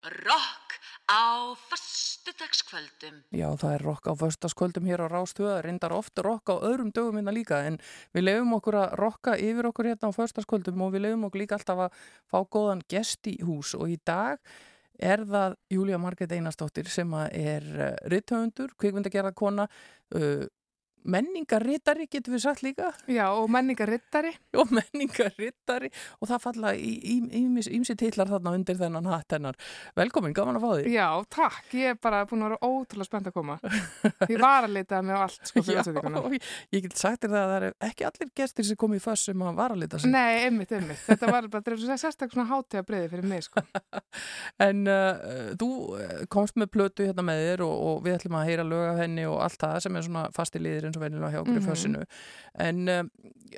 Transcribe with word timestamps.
Rock 0.00 0.78
á 1.10 1.52
fastudagskvöldum. 1.68 3.20
Já, 3.34 3.48
það 3.60 3.74
er 3.74 3.82
rock 3.84 4.08
á 4.08 4.14
föstaskvöldum 4.16 4.86
hér 4.88 5.02
á 5.04 5.06
Rástöða, 5.12 5.58
reyndar 5.66 5.92
ofta 5.92 6.22
rock 6.24 6.48
á 6.48 6.56
öðrum 6.56 6.92
dögum 6.94 7.18
hérna 7.18 7.34
líka, 7.34 7.60
en 7.68 7.76
við 8.16 8.24
lefum 8.28 8.54
okkur 8.56 8.78
að 8.80 8.94
rocka 9.00 9.36
yfir 9.36 9.68
okkur 9.68 9.90
hérna 9.90 10.08
á 10.08 10.16
föstaskvöldum 10.16 10.86
og 10.86 10.94
við 10.94 11.04
lefum 11.04 11.26
okkur 11.28 11.42
líka 11.42 11.58
alltaf 11.58 11.84
að 11.84 11.98
fá 12.30 12.38
góðan 12.48 12.84
gest 12.88 13.28
í 13.28 13.36
hús 13.44 13.74
og 13.76 13.90
í 13.92 13.98
dag 14.06 14.40
er 15.00 15.24
það 15.28 15.58
Júlia 15.72 15.98
Marget 16.00 16.32
Einarstóttir 16.32 16.88
sem 16.88 17.12
er 17.32 17.66
ritthöfundur, 18.12 18.72
kvikmyndagerða 18.80 19.32
kona, 19.36 19.68
uh, 20.14 20.46
menningarrittari 21.08 22.06
getur 22.10 22.34
við 22.34 22.42
sagt 22.44 22.62
líka? 22.64 22.90
Já 23.10 23.26
og 23.32 23.48
menningarrittari 23.52 24.32
og 24.60 24.72
menningarrittari 24.74 25.90
og 26.20 26.30
það 26.30 26.42
falla 26.44 26.72
ímsi 26.76 27.96
titlar 27.98 28.30
þarna 28.30 28.54
undir 28.58 28.78
þennan 28.80 29.08
hatt 29.10 29.36
hennar. 29.36 29.58
Velkomin, 29.98 30.34
gaman 30.36 30.58
að 30.60 30.66
fá 30.66 30.70
því 30.74 30.94
Já, 30.94 31.06
takk, 31.32 31.60
ég 31.76 31.94
er 31.94 32.00
bara 32.02 32.22
búin 32.28 32.44
að 32.44 32.52
vera 32.52 32.70
ótrúlega 32.70 33.08
spennt 33.08 33.30
að 33.30 33.36
koma. 33.36 33.58
Ég 34.28 34.36
var 34.40 34.66
að 34.66 34.76
leta 34.76 35.00
með 35.04 35.24
allt 35.24 35.50
sko 35.50 35.64
Já, 35.70 35.82
ég, 35.86 36.50
ég 36.74 36.84
get 36.86 36.98
sagt 36.98 37.24
þér 37.24 37.34
það 37.34 37.40
að 37.40 37.50
það 37.54 37.66
er 37.68 37.88
ekki 37.90 38.08
allir 38.10 38.32
gestir 38.42 38.68
sem 38.68 38.80
kom 38.80 38.96
í 38.96 39.02
fass 39.02 39.28
sem 39.30 39.44
að 39.44 39.60
var 39.60 39.74
að 39.74 39.84
leta 39.84 40.00
sig. 40.00 40.12
Nei, 40.12 40.44
einmitt, 40.46 40.74
einmitt, 40.76 41.00
þetta 41.06 41.30
var 41.32 41.48
bara 41.52 41.78
sérstaklega 41.80 42.34
svona 42.34 42.48
hátíða 42.50 42.84
breyði 42.88 43.12
fyrir 43.14 43.30
mig 43.30 43.46
sko. 43.46 43.64
En 44.60 44.82
uh, 44.90 45.54
þú 45.58 45.68
komst 46.32 46.58
með 46.60 46.70
plötu 46.74 47.06
hérna 47.06 47.22
með 47.24 47.42
þér 47.46 47.62
og, 47.64 47.74
og 47.88 48.00
við 48.04 48.16
ætlum 48.18 48.36
að 48.36 48.48
heyra 48.50 48.66
lög 48.66 48.86
af 48.90 48.98
henni 49.00 49.24
og 49.30 49.38
allt 49.44 49.60
það 49.62 49.76
sem 49.84 49.96
er 49.96 50.06
svona 50.06 50.24
fasti 50.36 50.60
liðir 50.60 50.89
eins 50.90 50.98
og 50.98 51.04
venilega 51.06 51.32
hjá 51.32 51.42
okkur 51.44 51.60
í 51.60 51.64
fössinu. 51.64 52.02
En 52.60 52.82
um, 52.90 53.10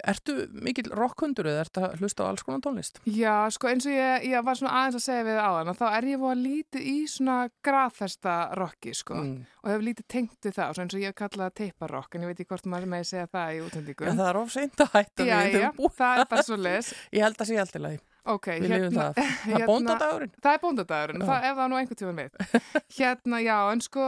ertu 0.08 0.34
mikil 0.64 0.90
rockhundur 0.96 1.48
eða 1.50 1.64
ert 1.64 1.80
að 1.80 1.96
hlusta 2.00 2.24
á 2.24 2.30
alls 2.30 2.44
konar 2.46 2.62
tónlist? 2.64 3.00
Já, 3.08 3.48
sko 3.52 3.70
eins 3.70 3.86
og 3.88 3.94
ég, 3.94 4.28
ég 4.30 4.44
var 4.46 4.58
svona 4.58 4.74
aðeins 4.80 4.98
að 5.00 5.04
segja 5.06 5.26
við 5.26 5.40
á 5.40 5.50
þann 5.58 5.78
þá 5.80 5.84
er 5.88 6.08
ég 6.12 6.22
búin 6.22 6.32
að 6.34 6.44
lítið 6.46 6.86
í 6.92 6.94
svona 7.10 7.38
graðfesta 7.64 8.36
rocki 8.58 8.94
sko 8.96 9.18
mm. 9.18 9.34
og 9.62 9.72
hefur 9.72 9.88
lítið 9.88 10.08
tengt 10.16 10.48
við 10.48 10.56
það 10.58 10.82
eins 10.84 10.96
og 10.96 11.02
ég 11.02 11.12
hef 11.12 11.18
kallað 11.18 11.50
það 11.50 11.58
teiparrock 11.60 12.16
en 12.16 12.24
ég 12.24 12.32
veit 12.32 12.40
ekki 12.40 12.52
hvort 12.54 12.70
maður 12.72 12.94
með 12.94 13.04
að 13.04 13.10
segja 13.10 13.32
það 13.32 13.52
í 13.58 13.60
útendíku. 13.66 14.06
Já, 14.06 14.14
það 14.14 14.30
er 14.30 14.40
ofseint 14.42 14.86
að 14.86 14.96
hætta 14.96 15.28
já, 15.28 15.36
við. 15.42 15.58
Já, 15.58 15.66
já, 15.66 15.92
það 15.98 16.22
er 16.22 16.32
bara 16.32 16.46
svo 16.48 16.58
les. 16.60 16.94
Ég 17.12 17.26
held 17.26 17.44
að 17.44 17.52
sé 17.52 17.60
allt 17.62 17.76
í 17.76 17.84
lagi. 17.88 18.02
Ok, 18.22 18.46
hérna, 18.54 18.88
það. 18.94 19.16
það 19.42 19.56
er 19.56 19.66
bóndadagurinn. 19.66 20.34
Það 20.38 20.52
er 20.52 20.60
bóndadagurinn, 20.62 21.24
ef 21.26 21.56
það 21.58 21.70
nú 21.72 21.78
einhvern 21.80 21.98
tíma 21.98 22.12
við. 22.20 22.60
Hérna, 22.98 23.40
já, 23.42 23.56
en 23.72 23.82
sko 23.82 24.04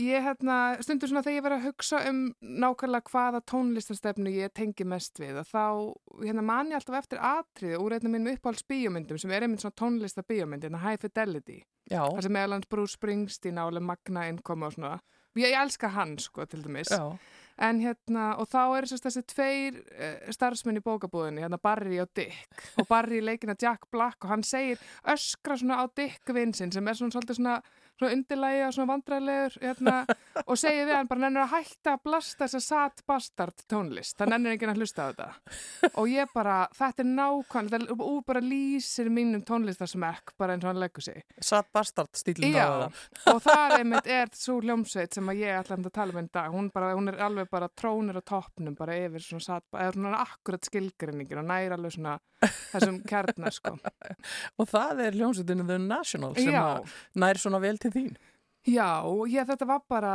Ég 0.00 0.24
hérna, 0.24 0.56
stundur 0.80 1.10
svona 1.10 1.20
þegar 1.24 1.36
ég 1.36 1.44
verið 1.44 1.58
að 1.58 1.66
hugsa 1.68 1.98
um 2.08 2.20
nákvæmlega 2.40 3.12
hvaða 3.12 3.40
tónlistarstefnu 3.50 4.32
ég 4.32 4.52
tengi 4.56 4.86
mest 4.88 5.18
við 5.20 5.40
og 5.42 5.48
þá 5.50 5.64
hérna 6.22 6.44
man 6.46 6.70
ég 6.72 6.78
alltaf 6.78 6.96
eftir 7.02 7.20
atrið 7.20 7.76
úr 7.82 7.96
einnig 7.96 8.14
minn 8.14 8.30
uppáhalds 8.32 8.64
bíómyndum 8.70 9.20
sem 9.20 9.34
er 9.34 9.44
einmitt 9.44 9.64
svona 9.64 9.76
tónlistar 9.76 10.24
bíómynd, 10.30 10.64
hérna 10.64 10.80
High 10.80 11.02
Fidelity 11.02 11.58
Já. 11.90 12.04
það 12.06 12.22
sem 12.24 12.36
meðalans 12.38 12.70
Bruce 12.70 12.96
Springsteen 12.96 13.60
álega 13.60 13.84
magna 13.90 14.24
innkoma 14.30 14.70
og 14.70 14.78
svona 14.78 14.94
ég, 15.36 15.50
ég 15.50 15.58
elska 15.58 15.92
hann 15.92 16.16
sko 16.22 16.46
til 16.48 16.62
dæmis 16.64 16.94
Já. 16.94 17.04
en 17.68 17.82
hérna 17.84 18.30
og 18.40 18.48
þá 18.54 18.62
er 18.78 18.88
þess 18.88 19.02
að 19.02 19.08
þessi 19.08 19.26
tveir 19.34 19.78
uh, 19.82 20.32
starfsmenn 20.38 20.80
í 20.80 20.86
bókabúðinni 20.86 21.44
hérna 21.44 21.60
Barry 21.60 22.00
og 22.00 22.08
Dick 22.16 22.64
og 22.80 22.88
Barry 22.88 23.20
leikina 23.20 23.58
Jack 23.60 23.90
Black 23.92 24.24
og 24.24 24.32
hann 24.32 24.46
segir 24.46 24.80
öskra 25.04 25.60
svona 25.60 25.82
á 25.82 25.84
Dick 25.92 26.32
vinsinn 26.32 26.72
sem 26.72 26.88
er 26.88 26.96
svona 26.96 27.18
svolítið 27.18 27.42
svona 27.42 27.60
svona 28.00 28.16
undirlægi 28.16 28.62
og 28.66 28.74
svona 28.74 28.92
vandræðilegur 28.94 29.56
hérna, 29.60 29.96
og 30.50 30.60
segið 30.60 30.88
við 30.88 30.96
hann 30.96 31.10
bara 31.10 31.24
nennir 31.24 31.44
að 31.44 31.54
hætta 31.54 31.94
að 31.94 32.04
blasta 32.08 32.46
þess 32.46 32.58
að 32.58 32.64
satt 32.66 33.02
bastard 33.08 33.64
tónlist? 33.70 34.16
Það 34.18 34.32
nennir 34.34 34.56
enginn 34.56 34.72
að 34.72 34.80
hlusta 34.80 35.04
á 35.04 35.08
þetta. 35.10 35.28
Og 36.00 36.10
ég 36.10 36.32
bara, 36.34 36.56
þetta 36.76 37.04
er 37.04 37.10
nákvæmlega 37.10 37.80
er 37.90 38.22
bara 38.30 38.42
lýsir 38.44 39.10
mínum 39.12 39.44
tónlistarsmekk 39.46 40.34
bara 40.40 40.56
eins 40.56 40.64
og 40.64 40.72
hann 40.72 40.82
leggur 40.82 41.04
sig. 41.04 41.22
Satt 41.36 41.70
bastard 41.74 42.12
stílinn 42.18 42.56
á 42.56 42.88
það 42.88 43.34
og 43.34 43.42
það 43.48 43.76
einmitt 43.78 44.10
er 44.10 44.32
svo 44.36 44.58
hljómsveit 44.64 45.16
sem 45.16 45.30
að 45.32 45.44
ég 45.44 45.60
ætla 45.60 45.78
að 45.78 45.92
tala 45.92 46.14
um 46.14 46.22
einn 46.22 46.32
dag. 46.32 46.50
Hún, 46.54 46.72
bara, 46.74 46.94
hún 46.96 47.12
er 47.12 47.20
alveg 47.24 47.50
bara 47.52 47.68
trónir 47.68 48.20
á 48.20 48.22
toppnum 48.24 48.76
bara 48.78 48.96
yfir 48.96 49.24
svona 49.24 49.46
satt, 49.46 49.68
eða 49.74 49.94
svona 49.96 50.24
akkurat 50.24 50.70
skilgrinningin 50.70 51.42
og 51.42 51.48
næri 51.50 51.76
alveg 51.76 51.96
svona 51.96 52.18
þessum 52.40 53.00
kærna 53.08 53.50
sko. 53.52 53.74
Og 54.60 54.68
það 54.70 55.02
er 55.06 55.18
hljómsveitinu 55.18 55.66
The 55.68 55.78
National 55.82 56.36
sem 56.38 57.20
nær 57.20 57.40
svona 57.40 57.60
vel 57.62 57.80
til 57.80 57.89
til 57.90 58.08
þín? 58.08 58.18
Já, 58.68 59.00
ég, 59.24 59.46
þetta 59.48 59.64
var 59.64 59.78
bara, 59.88 60.14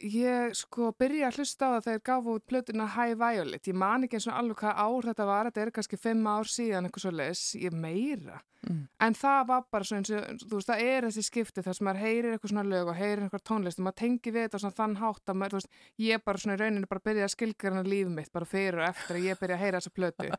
ég 0.00 0.54
sko 0.56 0.94
byrja 0.96 1.28
að 1.28 1.42
hlusta 1.42 1.66
á 1.68 1.72
það 1.74 1.82
þegar 1.86 2.04
gafu 2.08 2.36
út 2.38 2.44
plötuna 2.48 2.86
High 2.94 3.18
Violet, 3.20 3.68
ég 3.68 3.76
man 3.76 4.06
ekki 4.06 4.16
eins 4.16 4.28
og 4.30 4.38
alveg 4.38 4.62
hvað 4.62 4.80
ár 4.80 5.08
þetta 5.10 5.26
var, 5.28 5.50
þetta 5.50 5.60
er 5.60 5.72
kannski 5.76 5.98
fimm 6.00 6.24
ár 6.24 6.48
síðan 6.48 6.88
eitthvað 6.88 7.04
svo 7.04 7.12
les, 7.18 7.42
ég 7.60 7.76
meira 7.76 8.38
mm. 8.64 8.80
en 8.96 9.18
það 9.18 9.42
var 9.50 9.66
bara 9.76 9.88
svo 9.90 9.98
eins 9.98 10.12
og 10.16 10.40
þú 10.40 10.56
veist, 10.56 10.70
það 10.70 10.86
er 10.86 11.06
þessi 11.10 11.26
skipti 11.26 11.66
þar 11.66 11.76
sem 11.76 11.88
maður 11.90 12.02
heyrir 12.06 12.30
eitthvað 12.32 12.54
svona 12.54 12.64
lög 12.72 12.94
og 12.94 12.98
heyrir 13.02 13.26
eitthvað 13.26 13.44
tónlist 13.50 13.82
og 13.82 13.86
maður 13.90 14.00
tengi 14.00 14.32
við 14.32 14.48
þetta 14.48 14.62
svona 14.64 14.78
þann 14.80 14.98
hátt 15.02 15.34
að 15.34 15.40
maður, 15.42 15.52
þú 15.52 15.60
veist, 15.60 15.80
ég 16.08 16.24
bara 16.24 16.42
svona 16.46 16.56
í 16.56 16.62
rauninu 16.62 16.92
bara 16.94 17.06
byrja 17.10 17.28
að 17.28 17.34
skilgjörna 17.36 17.84
lífið 17.92 18.16
mitt 18.16 18.32
bara 18.32 18.48
fyrir 18.48 18.80
og 18.80 18.88
eftir 18.88 19.20
að 19.20 19.28
ég 19.28 19.44
byrja 19.44 19.60
að 19.60 19.64
heyra 19.66 19.82
þessa 19.82 19.96
plötu 20.00 20.32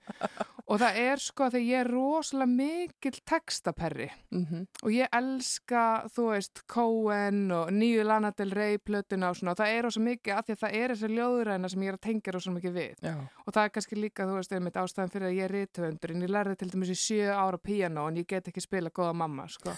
og 0.71 0.79
það 0.79 0.99
er 1.03 1.21
sko 1.21 1.47
að 1.47 1.57
ég 1.59 1.81
er 1.81 1.89
rosalega 1.91 2.49
mikil 2.49 3.13
textaperri 3.27 4.07
mm 4.31 4.45
-hmm. 4.45 4.65
og 4.83 4.91
ég 4.91 5.07
elska, 5.11 6.05
þú 6.15 6.29
veist, 6.29 6.63
Cohen 6.67 7.51
og 7.51 7.71
nýju 7.71 8.03
Lana 8.03 8.31
Del 8.37 8.51
Rey 8.51 8.77
plötuna 8.77 9.29
og 9.29 9.35
svona 9.35 9.51
og 9.51 9.57
það 9.57 9.73
er 9.75 9.83
rosalega 9.83 10.09
mikið 10.09 10.33
að 10.33 10.43
því 10.45 10.53
að 10.53 10.61
það 10.63 10.75
er 10.81 10.89
þessi 10.89 11.07
ljóðræna 11.07 11.69
sem 11.69 11.81
ég 11.81 11.87
er 11.87 11.93
að 11.93 12.07
tengja 12.07 12.31
rosalega 12.31 12.59
mikið 12.59 12.73
við 12.73 12.95
Já. 13.01 13.15
og 13.45 13.53
það 13.53 13.63
er 13.63 13.69
kannski 13.69 13.95
líka, 13.95 14.25
þú 14.25 14.35
veist, 14.35 14.51
einmitt 14.51 14.77
ástæðan 14.77 15.11
fyrir 15.11 15.27
að 15.27 15.37
ég 15.37 15.43
er 15.43 15.51
rítvöndur 15.51 16.11
en 16.11 16.21
ég 16.21 16.29
lærði 16.29 16.55
til 16.55 16.69
dæmis 16.69 16.89
í 16.89 16.95
sjö 16.95 17.33
ára 17.33 17.57
piano 17.57 18.07
en 18.07 18.17
ég 18.17 18.27
get 18.27 18.47
ekki 18.47 18.61
spila 18.61 18.89
góða 18.89 19.13
mamma 19.13 19.47
sko. 19.47 19.69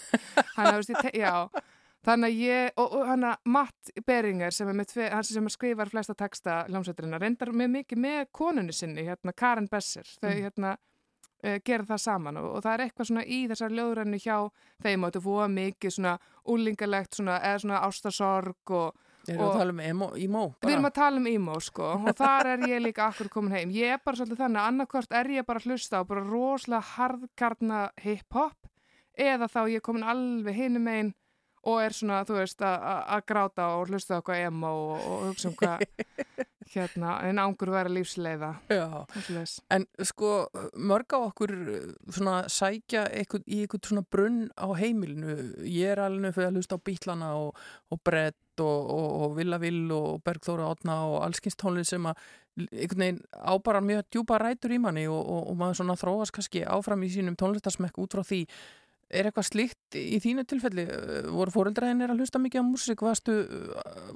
hann 0.56 0.74
að 0.74 1.60
þannig 2.06 2.32
að 2.32 2.42
ég 2.46 2.80
og, 2.80 2.96
og 2.98 3.06
hann 3.10 3.28
að 3.28 3.52
Matt 3.56 3.94
Beringer 4.06 4.54
sem 4.54 4.68
er 4.70 4.76
með 4.78 4.90
tve, 4.92 5.08
hann 5.12 5.26
sem 5.26 5.48
skrifar 5.52 5.90
flesta 5.92 6.16
texta 6.18 6.64
hljómsveiturinn 6.70 7.18
reyndar 7.20 7.52
með 7.52 7.72
mikið 7.80 8.02
með 8.02 8.20
konunni 8.36 8.76
sinni 8.76 9.06
hérna 9.06 9.34
Karen 9.36 9.70
Besser 9.70 10.06
þau 10.20 10.30
mm. 10.30 10.42
hérna 10.44 10.76
uh, 10.76 11.58
gera 11.64 11.88
það 11.88 12.04
saman 12.04 12.40
og, 12.42 12.52
og 12.58 12.66
það 12.66 12.76
er 12.76 12.84
eitthvað 12.86 13.10
svona 13.10 13.26
í 13.26 13.40
þessar 13.50 13.74
ljóðrænu 13.78 14.22
hjá 14.22 14.36
þeim 14.84 15.02
og 15.02 15.10
þetta 15.10 15.24
fóða 15.26 15.48
mikið 15.56 15.96
svona 15.98 16.14
úlingalegt 16.54 17.18
svona 17.18 17.40
eða 17.42 17.64
svona 17.64 17.82
ástasorg 17.88 18.76
og 18.76 19.02
Við 19.26 19.34
erum 19.34 19.48
að 19.48 19.56
tala 19.58 19.72
um 19.72 19.80
emo, 19.82 20.06
emo. 20.22 20.40
Við 20.62 20.70
erum 20.70 20.86
að 20.86 20.92
tala 21.00 21.18
um 21.18 21.24
emo 21.26 21.54
sko 21.66 21.86
og 21.96 22.12
þar 22.14 22.48
er 22.52 22.60
ég 22.70 22.82
líka 22.84 23.08
akkur 23.08 23.26
komin 23.32 23.56
heim. 23.56 23.72
Ég 23.74 23.96
er 23.96 23.98
bara 23.98 24.20
svolítið 24.20 24.38
þannig 24.44 24.60
að 24.62 24.68
annarkort 24.70 25.16
er 25.18 25.30
ég 25.34 25.46
bara 25.48 25.58
að 25.58 25.66
hlusta 25.66 25.98
á 25.98 26.06
bara 26.06 26.22
rosalega 26.22 26.92
hardkarna 26.92 27.80
hip-hop 28.04 28.70
eða 29.18 29.48
þá 29.50 29.60
ég 29.72 29.80
er 29.80 29.86
komin 29.88 30.06
alveg 30.06 30.60
hinum 30.60 30.86
einn 30.92 31.10
og 31.66 31.80
er 31.82 31.94
svona, 31.96 32.22
þú 32.26 32.38
veist, 32.38 32.62
að 32.62 33.24
gráta 33.26 33.70
og 33.76 33.90
hlusta 33.90 34.20
okkur 34.20 34.38
emo 34.38 34.70
og, 34.70 34.94
og 35.10 35.24
hugsa 35.30 35.50
um 35.50 35.56
hvað 35.58 35.82
hérna, 36.74 37.16
en 37.26 37.40
ángur 37.42 37.72
vera 37.74 37.90
lífsleiða. 37.92 38.52
En 39.74 39.86
sko, 40.06 40.32
mörg 40.78 41.14
á 41.14 41.18
okkur 41.18 41.54
svona 42.14 42.38
sækja 42.52 43.06
eitthvað, 43.10 43.46
í 43.46 43.60
eitthvað 43.64 43.90
svona 43.90 44.06
brunn 44.14 44.40
á 44.54 44.66
heimilinu. 44.78 45.36
Ég 45.66 45.94
er 45.94 46.02
alveg 46.06 46.36
fyrir 46.36 46.50
að 46.50 46.60
hlusta 46.60 46.78
á 46.78 46.86
Bítlana 46.86 47.34
og, 47.40 47.60
og 47.90 48.02
Brett 48.06 48.62
og, 48.62 48.90
og 48.94 49.36
Villa 49.36 49.60
Vill 49.62 49.86
og 49.94 50.22
Bergþóra 50.26 50.70
Átna 50.72 51.02
og 51.10 51.20
allskynnstónlið 51.26 51.90
sem 51.90 52.10
að 52.10 52.26
einhvern 52.56 53.02
veginn 53.02 53.20
á 53.36 53.52
bara 53.60 53.84
mjög 53.84 54.06
djúpa 54.08 54.38
rætur 54.40 54.72
í 54.72 54.80
manni 54.80 55.04
og 55.12 55.52
maður 55.60 55.82
svona 55.82 55.98
þróast 56.00 56.32
kannski 56.32 56.64
áfram 56.64 57.04
í 57.04 57.10
sínum 57.12 57.36
tónlistasmekk 57.36 57.98
út 58.00 58.16
frá 58.16 58.24
því 58.24 58.46
Er 59.06 59.28
eitthvað 59.28 59.46
slíkt 59.46 59.96
í 60.00 60.18
þínu 60.18 60.42
tilfelli? 60.50 60.82
Voru 61.30 61.52
fóreldraðinir 61.54 62.10
að 62.10 62.24
hlusta 62.24 62.40
mikið 62.42 62.62
á 62.62 62.66
músík? 62.66 63.02
Varstu, 63.06 63.34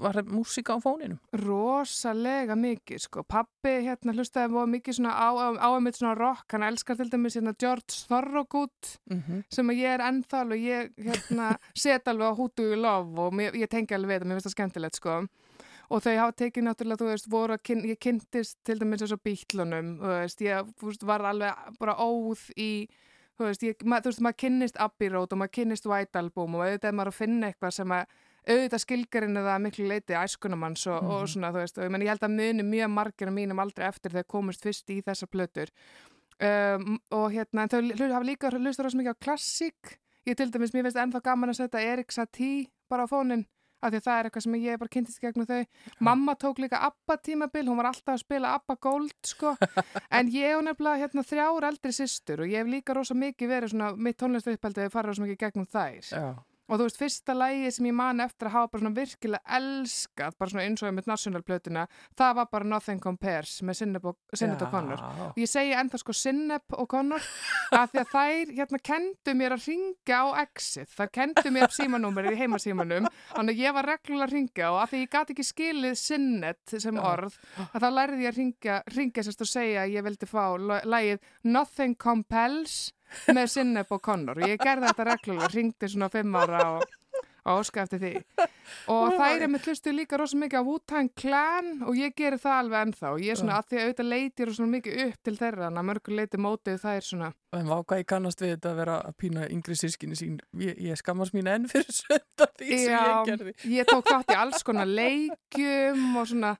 var 0.02 0.18
músík 0.26 0.72
á 0.74 0.82
fóninum? 0.82 1.20
Rosalega 1.38 2.56
mikið, 2.58 3.04
sko. 3.04 3.22
Pappi 3.22 3.76
hérna 3.86 4.16
hlustaði 4.16 4.64
mikið 4.72 4.96
svona 4.98 5.12
á, 5.14 5.30
á, 5.30 5.46
á 5.62 5.68
að 5.70 5.84
mitt 5.84 6.00
svona 6.00 6.16
rock. 6.18 6.48
Hann 6.50 6.66
elskar 6.66 6.98
til 6.98 7.06
dæmis 7.12 7.38
hérna 7.38 7.54
George 7.54 8.00
Thorogood 8.08 8.96
mm 9.10 9.22
-hmm. 9.22 9.44
sem 9.48 9.70
ég 9.70 9.94
er 9.94 10.02
ennþál 10.02 10.50
og 10.50 10.58
ég 10.58 10.90
hérna 10.98 11.56
set 11.84 12.08
alveg 12.08 12.26
á 12.26 12.34
hútu 12.34 12.66
í 12.74 12.76
lof 12.76 13.06
og 13.18 13.32
mér, 13.32 13.54
ég 13.54 13.70
tengi 13.70 13.94
alveg 13.94 14.10
við 14.10 14.18
það, 14.20 14.26
mér 14.26 14.34
finnst 14.40 14.46
það 14.46 14.56
skemmtilegt, 14.58 14.96
sko. 14.96 15.26
Og 15.90 16.02
þau 16.02 16.16
hafa 16.16 16.32
tekið 16.32 16.64
náttúrulega, 16.64 16.98
þú 16.98 17.06
veist, 17.06 17.30
voru 17.30 17.52
að 17.54 17.62
kyn, 17.62 17.84
ég 17.84 17.98
kynntist 17.98 18.58
til 18.64 18.78
dæmis 18.78 19.02
þessu 19.02 19.18
bítlunum, 19.22 19.98
þú 19.98 20.06
veist, 20.06 20.40
ég 20.40 20.66
veist, 20.82 21.02
var 21.02 21.22
alveg 21.22 21.54
bara 21.78 21.94
óð 21.94 22.50
í 22.56 22.88
þú 23.40 23.50
veist, 23.50 23.62
ég, 23.66 23.84
mað, 23.84 24.04
þú 24.04 24.12
veist, 24.12 24.24
maður 24.26 24.40
kynnist 24.44 24.80
Abbey 24.80 25.12
Road 25.12 25.32
og 25.32 25.40
maður 25.40 25.54
kynnist 25.58 25.88
White 25.88 26.20
Album 26.20 26.58
og 26.58 26.66
auðvitað 26.66 26.96
maður 26.98 27.12
að 27.12 27.18
finna 27.20 27.50
eitthvað 27.50 27.76
sem 27.76 27.94
að 27.96 28.18
auðvitað 28.48 28.82
skilgarinn 28.84 29.40
eða 29.40 29.56
miklu 29.60 29.88
leiti 29.88 30.16
æskunamanns 30.16 30.86
og, 30.88 31.02
mm. 31.02 31.10
og 31.10 31.18
mhm. 31.20 31.30
svona, 31.34 31.52
þú 31.54 31.62
veist, 31.62 31.78
og 31.78 31.86
ég, 31.86 31.92
menn, 31.92 32.04
ég 32.06 32.14
held 32.14 32.26
að 32.26 32.36
muni 32.36 32.66
mjög 32.66 32.92
margir 32.94 33.30
af 33.30 33.36
mínum 33.36 33.62
aldrei 33.62 33.86
eftir 33.88 34.14
þegar 34.14 34.28
komist 34.36 34.64
fyrst 34.64 34.92
í 34.92 35.00
þessar 35.06 35.30
plötur 35.32 35.72
um, 36.40 36.98
og 37.20 37.26
hérna, 37.34 37.66
en 37.66 37.72
þau 37.72 38.06
hafa 38.06 38.26
líka 38.26 38.52
hlustur 38.56 38.88
ás 38.88 38.96
mikið 38.98 39.16
á 39.16 39.22
klassík, 39.26 39.96
ég 40.28 40.38
til 40.38 40.48
dæmis, 40.52 40.72
mér 40.74 40.88
finnst 40.88 41.00
ennþá 41.04 41.24
gaman 41.28 41.52
að 41.52 41.60
setja 41.60 41.84
Erik 41.92 42.14
Satie 42.16 42.68
bara 42.90 43.04
á 43.04 43.12
fónin 43.12 43.44
af 43.80 43.92
því 43.92 44.00
að 44.00 44.06
það 44.06 44.18
er 44.18 44.28
eitthvað 44.28 44.44
sem 44.46 44.56
ég 44.60 44.80
bara 44.80 44.94
kynntist 44.94 45.22
gegnum 45.22 45.48
þau. 45.48 45.64
Mamma 46.10 46.36
tók 46.40 46.60
líka 46.62 46.82
ABBA 46.90 47.16
tímabil, 47.26 47.64
hún 47.68 47.80
var 47.80 47.90
alltaf 47.90 48.14
að 48.16 48.22
spila 48.24 48.54
ABBA 48.58 48.76
Gold 48.86 49.30
sko, 49.32 49.54
en 50.18 50.30
ég 50.34 50.54
hef 50.54 50.62
nefnilega 50.66 51.04
hérna 51.04 51.26
þrjár 51.26 51.68
eldri 51.70 51.96
sýstur 51.96 52.44
og 52.44 52.52
ég 52.52 52.62
hef 52.62 52.70
líka 52.70 52.96
rosa 52.96 53.16
mikið 53.16 53.54
verið 53.54 53.74
svona, 53.74 53.90
mitt 53.96 54.20
tónlistuppeldi 54.20 54.86
hefur 54.86 54.98
farið 54.98 55.12
rosa 55.12 55.26
mikið 55.26 55.42
gegnum 55.44 55.68
þær. 55.70 56.12
Já. 56.12 56.28
Og 56.70 56.78
þú 56.78 56.86
veist, 56.86 56.98
fyrsta 57.00 57.34
lægi 57.34 57.70
sem 57.74 57.86
ég 57.88 57.94
man 57.98 58.22
eftir 58.22 58.46
að 58.46 58.54
hafa 58.54 58.70
bara 58.70 58.84
svona 58.84 58.94
virkilega 58.94 59.56
elskað, 59.58 60.36
bara 60.38 60.52
svona 60.52 60.66
eins 60.68 60.84
og 60.84 60.92
með 60.94 61.08
nationalplötuna, 61.10 61.86
það 62.18 62.36
var 62.38 62.48
bara 62.52 62.68
Nothing 62.70 63.02
Compares 63.02 63.56
með 63.66 63.80
Sinneb 63.80 64.06
og, 64.06 64.18
Sinneb 64.38 64.62
og 64.62 64.70
Connor. 64.70 65.02
Og 65.32 65.40
ég 65.40 65.50
segi 65.50 65.74
ennþá 65.74 66.00
sko 66.02 66.14
Sinneb 66.14 66.76
og 66.78 66.86
Connor 66.92 67.26
að 67.80 67.96
því 67.96 68.02
að 68.04 68.12
þær 68.12 68.52
hérna 68.60 68.80
kendu 68.90 69.34
mér 69.40 69.56
að 69.56 69.66
ringja 69.72 70.20
á 70.22 70.26
exit. 70.44 70.92
Þær 70.94 71.12
kendu 71.18 71.54
mér 71.56 71.74
símanúmerið 71.74 72.38
í 72.38 72.40
heimasímanum, 72.44 73.10
þannig 73.34 73.58
að 73.58 73.64
ég 73.64 73.76
var 73.80 73.90
reglulega 73.90 74.28
að 74.28 74.36
ringja 74.36 74.70
og 74.70 74.80
að 74.84 74.94
því 74.94 75.02
ég 75.02 75.12
gati 75.16 75.36
ekki 75.36 75.48
skilið 75.50 75.98
Sinnet 75.98 76.78
sem 76.86 77.02
orð, 77.02 77.34
að 77.66 77.82
þá 77.82 77.90
lærði 77.98 78.22
ég 78.22 78.30
að 78.30 78.40
ringja, 78.44 78.78
ringja 78.94 79.26
sérst 79.26 79.42
og 79.42 79.50
segja 79.50 79.82
að 79.82 79.98
ég 79.98 80.06
vildi 80.06 80.30
fá 80.30 80.44
lægið 80.86 81.30
Nothing 81.50 81.98
Compels 81.98 82.78
með 83.34 83.52
Sinneb 83.56 83.92
og 83.96 84.02
Connor. 84.06 84.40
Og 84.40 84.48
ég 84.48 84.60
gerði 84.62 84.90
þetta 84.90 85.08
reglulega, 85.12 85.52
ringdi 85.54 85.90
svona 85.92 86.10
fimm 86.12 86.36
ára 86.40 86.62
og, 86.76 86.84
og 87.40 87.60
óska 87.62 87.82
eftir 87.86 88.00
því. 88.02 88.12
Og 88.92 89.14
þær 89.18 89.42
er 89.42 89.50
með 89.50 89.64
hlustu 89.66 89.92
líka 89.96 90.18
rosalega 90.20 90.44
mikið 90.44 90.60
á 90.60 90.68
Wu-Tang 90.68 91.08
Clan 91.18 91.70
og 91.88 91.96
ég 91.98 92.12
gerir 92.16 92.38
það 92.38 92.58
alveg 92.60 92.84
ennþá. 92.86 93.12
Og 93.16 93.24
ég 93.24 93.34
er 93.34 93.40
svona 93.40 93.56
að 93.58 93.70
því 93.70 93.78
að 93.80 93.86
auðvitað 93.88 94.10
leiti 94.12 94.46
rosalega 94.48 94.74
mikið 94.76 95.00
upp 95.06 95.22
til 95.26 95.36
þeirra 95.40 95.68
en 95.70 95.80
að 95.80 95.88
mörgur 95.90 96.16
leiti 96.20 96.40
mótið 96.44 96.78
það 96.84 96.98
er 97.00 97.08
svona 97.08 97.30
En 97.58 97.66
váka 97.66 97.96
ég 97.98 98.06
kannast 98.06 98.44
við 98.44 98.52
þetta 98.54 98.70
að 98.70 98.76
vera 98.78 98.96
að 99.08 99.14
pína 99.18 99.46
yngri 99.50 99.74
sískinni 99.80 100.14
sín, 100.20 100.36
ég, 100.62 100.76
ég 100.86 101.00
skammast 101.00 101.34
mín 101.34 101.48
enn 101.50 101.64
fyrir 101.72 101.90
sönda 102.00 102.46
því 102.60 102.68
sem 102.78 102.92
Já, 102.94 103.00
ég 103.02 103.32
gerði. 103.32 103.54
ég 103.74 103.88
tók 103.90 104.06
þátt 104.06 104.30
í 104.30 104.36
alls 104.38 104.62
konar 104.68 104.86
leikjum 104.86 106.04
og 106.20 106.28
svona 106.30 106.52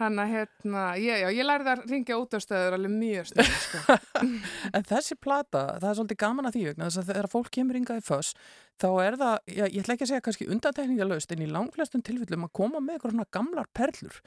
Þannig 0.00 0.22
að 0.22 0.30
hérna, 0.32 0.82
ég, 0.96 1.18
já, 1.20 1.28
ég 1.36 1.44
lærði 1.44 1.72
að 1.74 1.82
ringja 1.90 2.16
út 2.16 2.32
á 2.32 2.38
stöður 2.40 2.76
alveg 2.78 2.92
mjög 2.94 3.26
stöður, 3.28 3.58
sko. 3.66 3.96
en 4.78 4.86
þessi 4.88 5.16
plata, 5.20 5.64
það 5.76 5.88
er 5.90 5.98
svolítið 5.98 6.20
gaman 6.22 6.48
að 6.48 6.56
því 6.56 6.62
vegna 6.70 6.86
þess 6.88 7.02
að 7.02 7.10
þegar 7.10 7.28
fólk 7.34 7.50
kemur 7.56 7.76
ringað 7.76 8.00
í 8.00 8.06
föss, 8.06 8.30
þá 8.80 8.88
er 9.04 9.18
það, 9.20 9.34
já, 9.44 9.64
ég 9.66 9.82
ætla 9.82 9.96
ekki 9.96 10.06
að 10.06 10.12
segja 10.14 10.24
kannski 10.24 10.48
undantekningalöst, 10.54 11.34
en 11.34 11.44
í 11.44 11.50
langflestum 11.50 12.06
tilfellum 12.06 12.48
að 12.48 12.54
koma 12.56 12.80
með 12.80 12.96
eitthvað 12.96 13.14
svona 13.16 13.30
gamlar 13.36 13.70
perlur 13.76 14.18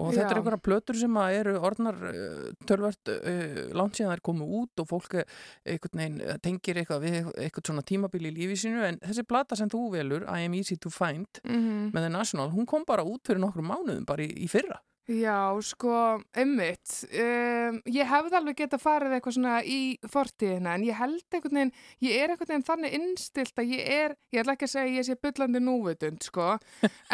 og 0.00 0.14
þetta 0.16 0.30
er 0.30 0.38
einhverja 0.40 0.64
plötur 0.64 0.96
sem 0.96 1.16
eru 1.20 1.52
orðnar 1.68 1.98
uh, 2.08 2.46
tölvert 2.68 3.10
uh, 3.12 3.58
langt 3.76 3.98
síðan 3.98 4.14
þær 4.14 4.22
komu 4.24 4.46
út 4.62 4.80
og 4.80 4.88
fólk 4.88 5.18
veginn, 5.20 6.16
tengir 6.44 6.80
eitthvað 6.80 7.04
við 7.04 7.18
eitthvað 7.34 7.68
svona 7.68 7.84
tímabili 7.86 8.32
í 8.32 8.36
lífi 8.38 8.56
sínu 8.64 8.86
en 8.88 9.00
þessi 9.02 9.26
plata 9.28 9.58
sem 9.58 9.70
þú 9.72 9.84
velur, 9.92 10.24
I 10.24 10.48
am 10.48 10.56
easy 10.56 10.78
to 10.80 10.90
find 10.90 11.28
mm 11.44 11.52
-hmm. 11.52 11.92
með 11.92 12.08
The 12.08 12.12
National, 12.16 12.48
hún 12.56 12.66
kom 12.66 12.88
bara 12.88 13.04
út 13.04 13.20
fyrir 13.26 13.44
nokkru 13.44 13.62
mánuðum 13.62 14.06
bara 14.08 14.24
í, 14.24 14.32
í 14.32 14.48
fyrra 14.48 14.80
Já, 15.10 15.58
sko, 15.66 16.20
einmitt. 16.38 16.92
Um, 17.10 17.80
ég 17.90 18.06
hefði 18.06 18.36
alveg 18.38 18.60
gett 18.60 18.74
að 18.76 18.82
farið 18.84 19.14
eitthvað 19.16 19.34
svona 19.34 19.54
í 19.66 19.78
fortíðina 20.06 20.76
en 20.76 20.84
ég 20.86 20.94
held 20.94 21.34
einhvern 21.34 21.58
veginn, 21.58 21.72
ég 22.06 22.20
er 22.22 22.30
einhvern 22.30 22.52
veginn 22.52 22.66
þannig 22.68 22.94
innstilt 23.00 23.58
að 23.58 23.72
ég 23.74 23.88
er, 23.96 24.14
ég 24.30 24.44
ætla 24.44 24.54
ekki 24.54 24.68
að 24.68 24.72
segja 24.76 24.92
að 24.92 24.98
ég 25.00 25.08
sé 25.08 25.16
byllandi 25.26 25.62
núvitund, 25.66 26.22
sko, 26.22 26.52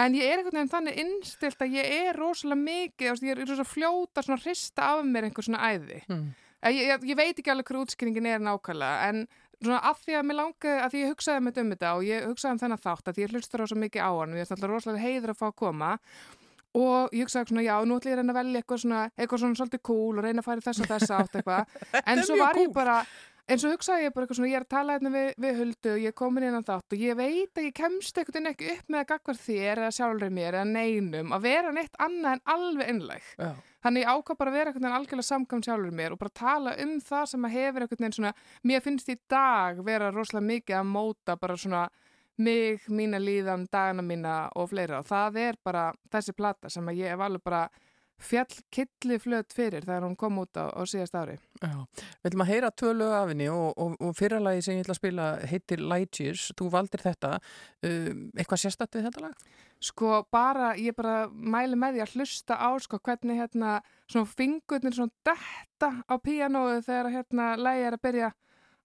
en 0.05 0.19
ég 0.19 0.29
er 0.29 0.43
einhvern 0.43 0.59
veginn 0.59 0.75
þannig 0.75 1.01
innstilt 1.01 1.65
að 1.65 1.79
ég 1.79 1.95
er 2.03 2.21
rosalega 2.21 2.61
mikið, 2.67 3.25
ég 3.25 3.33
er 3.33 3.41
rosalega 3.41 3.71
fljóta 3.73 4.27
svona 4.27 4.43
hrista 4.43 4.91
af 4.93 5.05
mér 5.09 5.31
einhver 5.31 5.49
svona 5.49 5.71
æði. 5.73 6.03
Mm. 6.13 6.27
Ég, 6.69 6.83
ég, 6.91 7.07
ég 7.09 7.17
veit 7.17 7.39
ekki 7.39 7.55
alveg 7.55 7.71
hverju 7.71 7.87
útskýringin 7.87 8.29
er 8.29 8.43
nákvæmlega, 8.45 9.09
en 9.09 9.25
svona 9.63 9.81
af 9.89 10.03
því 10.05 10.19
að 10.19 10.29
mér 10.29 10.39
langi, 10.43 10.75
að 10.77 10.93
því 10.93 11.07
ég 11.07 11.15
hugsaði 11.15 11.47
með 11.47 11.63
um 11.63 11.73
þetta 11.73 11.95
og 11.97 12.05
ég 12.05 12.29
hugsaði 12.29 12.53
um 12.53 12.61
þennan 12.67 12.85
þátt 12.85 13.09
að 13.09 13.23
ég 13.23 13.33
hlustur 13.33 13.65
rosalega 13.65 13.85
mikið 13.87 14.05
á 14.05 14.11
hann 14.13 14.35
og 14.35 14.39
ég 14.39 14.45
er 14.45 14.55
alltaf 14.55 14.71
rosalega 14.75 15.07
heiður 15.07 15.33
að 15.33 15.41
fá 15.41 15.47
að 15.49 15.57
koma 15.63 15.95
og 16.77 17.15
ég 17.17 17.25
hugsaði 17.25 17.53
svona, 17.53 17.65
já, 17.65 17.75
nú 17.85 17.97
ætlum 17.97 18.13
ég 18.13 18.19
að 18.19 18.23
reyna 18.23 18.35
að 18.35 18.41
velja 18.43 18.61
eitthvað 18.61 18.83
svona, 18.85 19.01
eitthvað 19.17 19.43
svona 19.45 19.59
svolítið 19.59 19.83
cool 19.89 20.19
og 20.19 20.27
reyna 20.27 20.43
að 20.43 20.49
fara 20.49 20.65
þess 20.67 20.83
og 20.85 20.93
þess 20.93 21.17
átt 21.17 21.41
eitthvað. 21.41 21.81
En 22.13 22.23
svo 22.27 22.37
var 22.41 22.61
ég 22.61 22.75
bara, 22.75 22.97
en 23.49 23.63
svo 23.63 23.71
hugsaði 23.73 24.05
ég 24.05 24.15
bara 24.15 24.27
eitthvað 24.27 24.41
svona, 24.41 24.51
ég 24.53 24.59
er 24.59 24.67
að 24.67 24.75
tala 24.75 24.97
hérna 24.97 25.13
við, 25.15 25.31
við 25.45 25.63
huldu 25.63 25.93
og 25.95 26.03
ég 26.03 26.13
er 26.13 26.19
komin 26.19 26.47
inn 26.49 26.59
á 26.61 26.63
þátt 26.69 26.97
og 26.97 27.05
ég 27.07 27.19
veit 27.19 27.61
að 27.61 27.69
ég 27.69 27.77
kemst 27.79 28.21
eitthvað 28.21 28.51
ekki 28.53 28.71
upp 28.75 28.93
með 28.93 29.01
að 29.01 29.09
gagvar 29.15 29.41
þér 29.47 29.83
eða 29.85 29.95
sjálfur 29.99 30.35
mér 30.39 30.59
eða 30.59 30.69
neinum 30.75 31.33
að 31.37 31.49
vera 31.49 31.73
neitt 31.75 31.99
annað 32.05 32.37
en 32.37 32.45
alveg 32.57 32.93
innleg 32.93 33.31
já. 33.39 33.49
þannig 33.87 34.05
ég 34.05 34.13
ákvað 34.13 34.41
bara 34.43 34.53
að 34.53 34.59
vera 34.59 34.73
eitthvað 34.73 34.99
algjörlega 34.99 35.29
samkvæm 35.31 35.65
sjálfur 35.65 35.97
mér 36.03 36.17
og 36.17 36.21
bara 36.21 36.37
tala 36.43 36.77
um 36.85 36.99
það 37.09 37.25
sem 37.33 37.49
að 37.49 37.57
hefur 37.57 37.87
eitthvað 37.87 38.19
svona, 38.19 38.35
mér 38.69 38.85
finnst 38.85 39.09
í 39.09 39.17
dag 39.33 39.81
vera 39.87 40.13
rosalega 40.13 40.51
mikið 40.53 40.81
að 40.83 40.93
móta 40.93 41.39
bara 41.41 41.57
svona 41.57 41.87
mig, 42.39 42.87
mína 42.89 43.21
líðan, 43.23 43.67
dagana 43.73 44.05
mína 44.05 44.39
og 44.59 44.71
fleira 44.71 45.03
og 45.03 45.09
það 45.09 45.39
er 45.43 45.61
bara 45.65 45.91
þessi 46.13 46.35
plata 46.39 46.71
sem 46.73 46.91
ég 46.95 47.15
hef 47.15 47.25
alveg 47.27 47.45
bara 47.45 47.67
fjall 48.19 48.51
killi 48.75 49.19
flöt 49.23 49.55
fyrir 49.55 49.85
þegar 49.87 50.05
hún 50.07 50.17
kom 50.19 50.41
út 50.43 50.59
á, 50.59 50.67
á 50.75 50.83
síðast 50.89 51.15
ári. 51.15 51.37
Já, 51.63 51.87
við 52.19 52.31
ætlum 52.31 52.43
að 52.45 52.51
heyra 52.51 52.71
tvölu 52.75 53.11
af 53.15 53.31
henni 53.31 53.47
og, 53.53 53.69
og, 53.79 53.95
og 54.03 54.17
fyrralagi 54.19 54.65
sem 54.65 54.79
ég 54.79 54.83
ætla 54.85 54.97
að 54.97 55.01
spila 55.01 55.29
heitir 55.47 55.85
Light 55.85 56.21
Years, 56.23 56.49
þú 56.59 56.71
valdir 56.75 57.05
þetta, 57.05 57.37
um, 57.87 58.25
eitthvað 58.35 58.63
sérstatt 58.65 58.99
við 58.99 59.07
þetta 59.09 59.25
lag? 59.29 59.47
Sko 59.89 60.25
bara, 60.35 60.73
ég 60.75 60.97
bara 60.99 61.29
mæli 61.31 61.79
með 61.79 61.95
því 61.99 62.05
að 62.05 62.17
hlusta 62.19 62.59
á 62.59 62.71
sko 62.83 62.99
hvernig 62.99 63.39
hérna 63.39 63.79
svona 64.11 64.33
fingurnir 64.33 64.99
svona 64.99 65.15
detta 65.29 65.93
á 66.03 66.15
píanóðu 66.19 66.83
þegar 66.89 67.13
hérna 67.15 67.53
lagi 67.61 67.87
er 67.87 67.99
að 67.99 68.07
byrja 68.09 68.33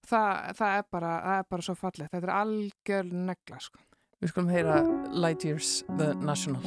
það, 0.09 0.51
það, 0.57 0.77
er 0.77 0.85
bara, 0.91 1.13
það 1.23 1.39
er 1.39 1.50
bara 1.55 1.67
svo 1.67 1.75
fallið 1.79 2.11
þetta 2.11 2.27
er 2.27 2.35
algjör 2.41 3.15
negla 3.29 3.61
sko. 3.63 3.81
Við 4.23 4.31
skulum 4.31 4.51
heyra 4.53 4.81
Light 5.11 5.44
Years 5.44 5.83
The 5.97 6.13
National 6.15 6.63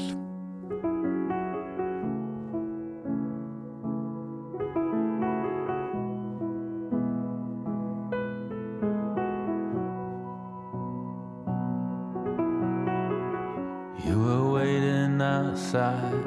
You 14.05 14.21
were 14.21 14.53
waiting 14.53 15.23
outside 15.23 16.23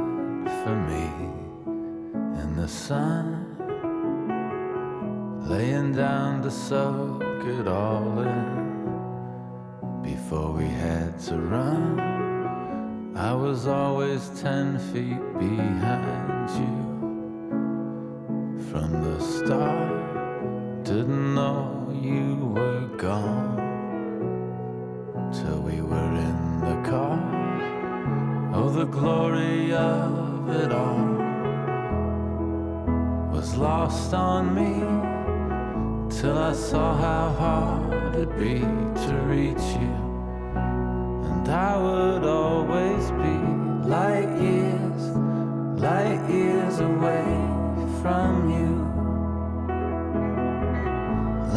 for 0.63 0.75
me 0.89 1.06
in 2.41 2.56
the 2.56 2.67
sun 2.67 3.38
laying 5.49 5.91
down 5.91 6.43
to 6.43 6.51
soak 6.51 7.23
it 7.43 7.67
all 7.67 8.19
in 8.19 10.03
before 10.03 10.51
we 10.51 10.67
had 10.67 11.19
to 11.19 11.35
run. 11.37 11.99
I 13.15 13.33
was 13.33 13.65
always 13.65 14.29
ten 14.39 14.77
feet 14.77 15.19
behind 15.39 16.49
you 16.61 16.77
from 18.69 18.91
the 19.03 19.19
start. 19.19 20.83
Didn't 20.83 21.33
know 21.33 21.89
you 21.99 22.53
were 22.55 22.85
gone 22.97 23.57
till 25.33 25.61
we 25.61 25.81
were 25.81 26.13
in 26.29 26.59
the 26.59 26.77
car. 26.87 27.19
Oh, 28.53 28.69
the 28.69 28.85
glory 28.85 29.73
of 29.73 30.47
it 30.51 30.71
all 30.71 31.07
was 33.33 33.56
lost 33.56 34.13
on 34.13 34.53
me 34.53 35.08
till 36.19 36.38
I 36.38 36.52
saw 36.52 36.97
how 36.97 37.30
hard 37.40 38.16
it'd 38.16 38.38
be 38.38 38.59
to 38.59 39.14
reach 39.26 39.68
you. 39.80 39.95
And 41.31 41.47
I 41.47 41.78
would 41.78 42.26
always 42.26 43.09
be 43.11 43.35
light 43.88 44.30
years, 44.42 45.02
light 45.80 46.21
years 46.30 46.80
away 46.81 47.23
from 48.02 48.31
you. 48.57 48.71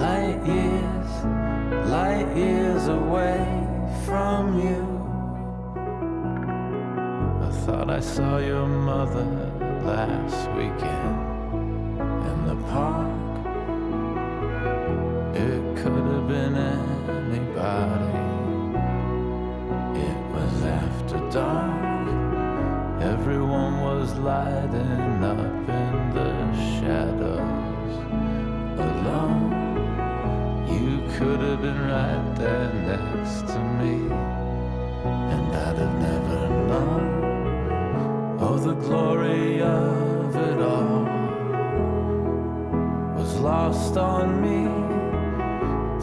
Light 0.00 0.40
years, 0.46 1.10
light 1.90 2.28
years 2.36 2.86
away 2.86 3.42
from 4.06 4.60
you. 4.60 4.80
I 7.46 7.50
thought 7.64 7.90
I 7.90 7.98
saw 7.98 8.38
your 8.38 8.68
mother 8.68 9.26
last 9.84 10.48
weekend 10.52 11.18
in 12.30 12.46
the 12.46 12.56
park. 12.70 13.11
Lighting 24.42 25.24
up 25.32 25.38
in 25.82 25.94
the 26.16 26.32
shadows. 26.74 27.94
Alone. 28.88 29.50
You 30.74 30.88
could 31.14 31.40
have 31.48 31.60
been 31.62 31.82
right 31.96 32.26
there 32.36 32.72
next 32.92 33.46
to 33.52 33.58
me. 33.78 33.94
And 35.34 35.46
I'd 35.66 35.78
have 35.84 35.96
never 36.08 36.40
known. 36.70 37.04
Oh, 38.40 38.58
the 38.58 38.74
glory 38.86 39.62
of 39.62 40.36
it 40.48 40.58
all 40.72 41.04
was 43.16 43.32
lost 43.50 43.96
on 43.96 44.26
me 44.44 44.60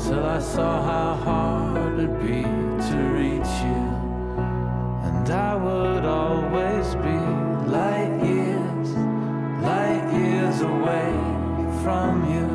till 0.04 0.26
I 0.26 0.40
saw 0.40 0.72
how 0.92 1.10
hard 1.28 2.00
it'd 2.00 2.20
be 2.22 2.44
to 2.90 2.98
reach 3.20 3.54
you. 3.68 3.84
And 5.06 5.30
from 11.84 12.14
you. 12.34 12.48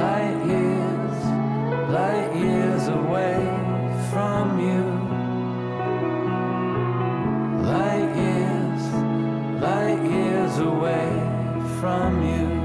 Light 0.00 0.38
years, 0.46 1.18
light 1.90 2.32
years 2.36 2.88
away 2.88 3.38
from 4.10 4.60
you. 4.68 4.82
Light 7.74 8.10
years, 8.24 8.82
light 9.60 10.02
years 10.16 10.58
away 10.58 11.10
from 11.80 12.22
you. 12.22 12.59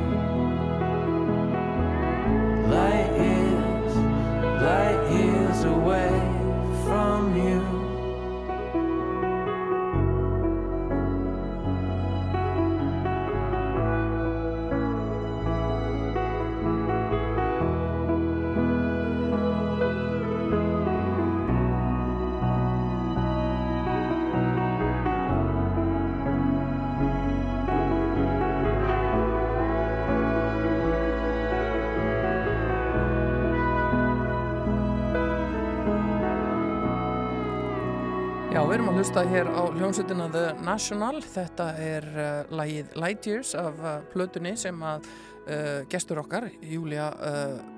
Við 38.75 38.81
erum 38.81 38.91
að 38.91 38.97
hlusta 38.99 39.21
hér 39.31 39.47
á 39.55 39.61
hljómsveitina 39.71 40.25
The 40.33 40.47
National. 40.67 41.21
Þetta 41.23 41.65
er 41.79 42.07
uh, 42.11 42.55
lagið 42.59 42.97
Light 42.99 43.27
Years 43.29 43.53
af 43.55 43.77
uh, 43.79 43.93
plötunni 44.11 44.51
sem 44.59 44.81
að 44.83 45.05
uh, 45.07 45.85
gestur 45.87 46.19
okkar, 46.19 46.49
Júlia 46.59 47.05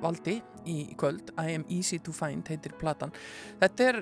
Valdi 0.02 0.40
í 0.66 0.80
kvöld, 0.98 1.30
I 1.38 1.54
am 1.54 1.68
easy 1.70 2.00
to 2.02 2.16
find, 2.18 2.50
heitir 2.50 2.74
platan. 2.82 3.14
Þetta 3.62 3.90
er 3.92 4.00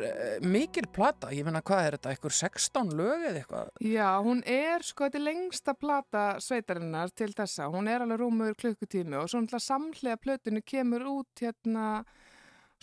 mikil 0.47 0.87
plata, 0.95 1.33
ég 1.35 1.43
finna 1.43 1.59
hvað 1.67 1.89
er 1.89 1.97
þetta, 1.97 2.13
eitthvað 2.15 2.37
16 2.39 2.95
lög 2.95 3.27
eða 3.27 3.41
eitthvað? 3.41 3.75
Já, 3.91 4.09
hún 4.23 4.45
er 4.47 4.87
sko, 4.87 5.09
þetta 5.09 5.19
er 5.19 5.27
lengsta 5.27 5.75
plata 5.75 6.25
sveitarinnar 6.47 7.11
til 7.11 7.33
þessa. 7.35 7.67
Hún 7.75 7.91
er 7.91 8.07
alveg 8.07 8.23
rúmur 8.23 8.55
klukkutími 8.55 9.19
og 9.19 9.27
svo 9.27 9.43
náttúrulega 9.43 9.67
samhlega 9.67 10.23
plötunni 10.23 10.63
kemur 10.63 11.03
út 11.17 11.43
hérna 11.43 12.05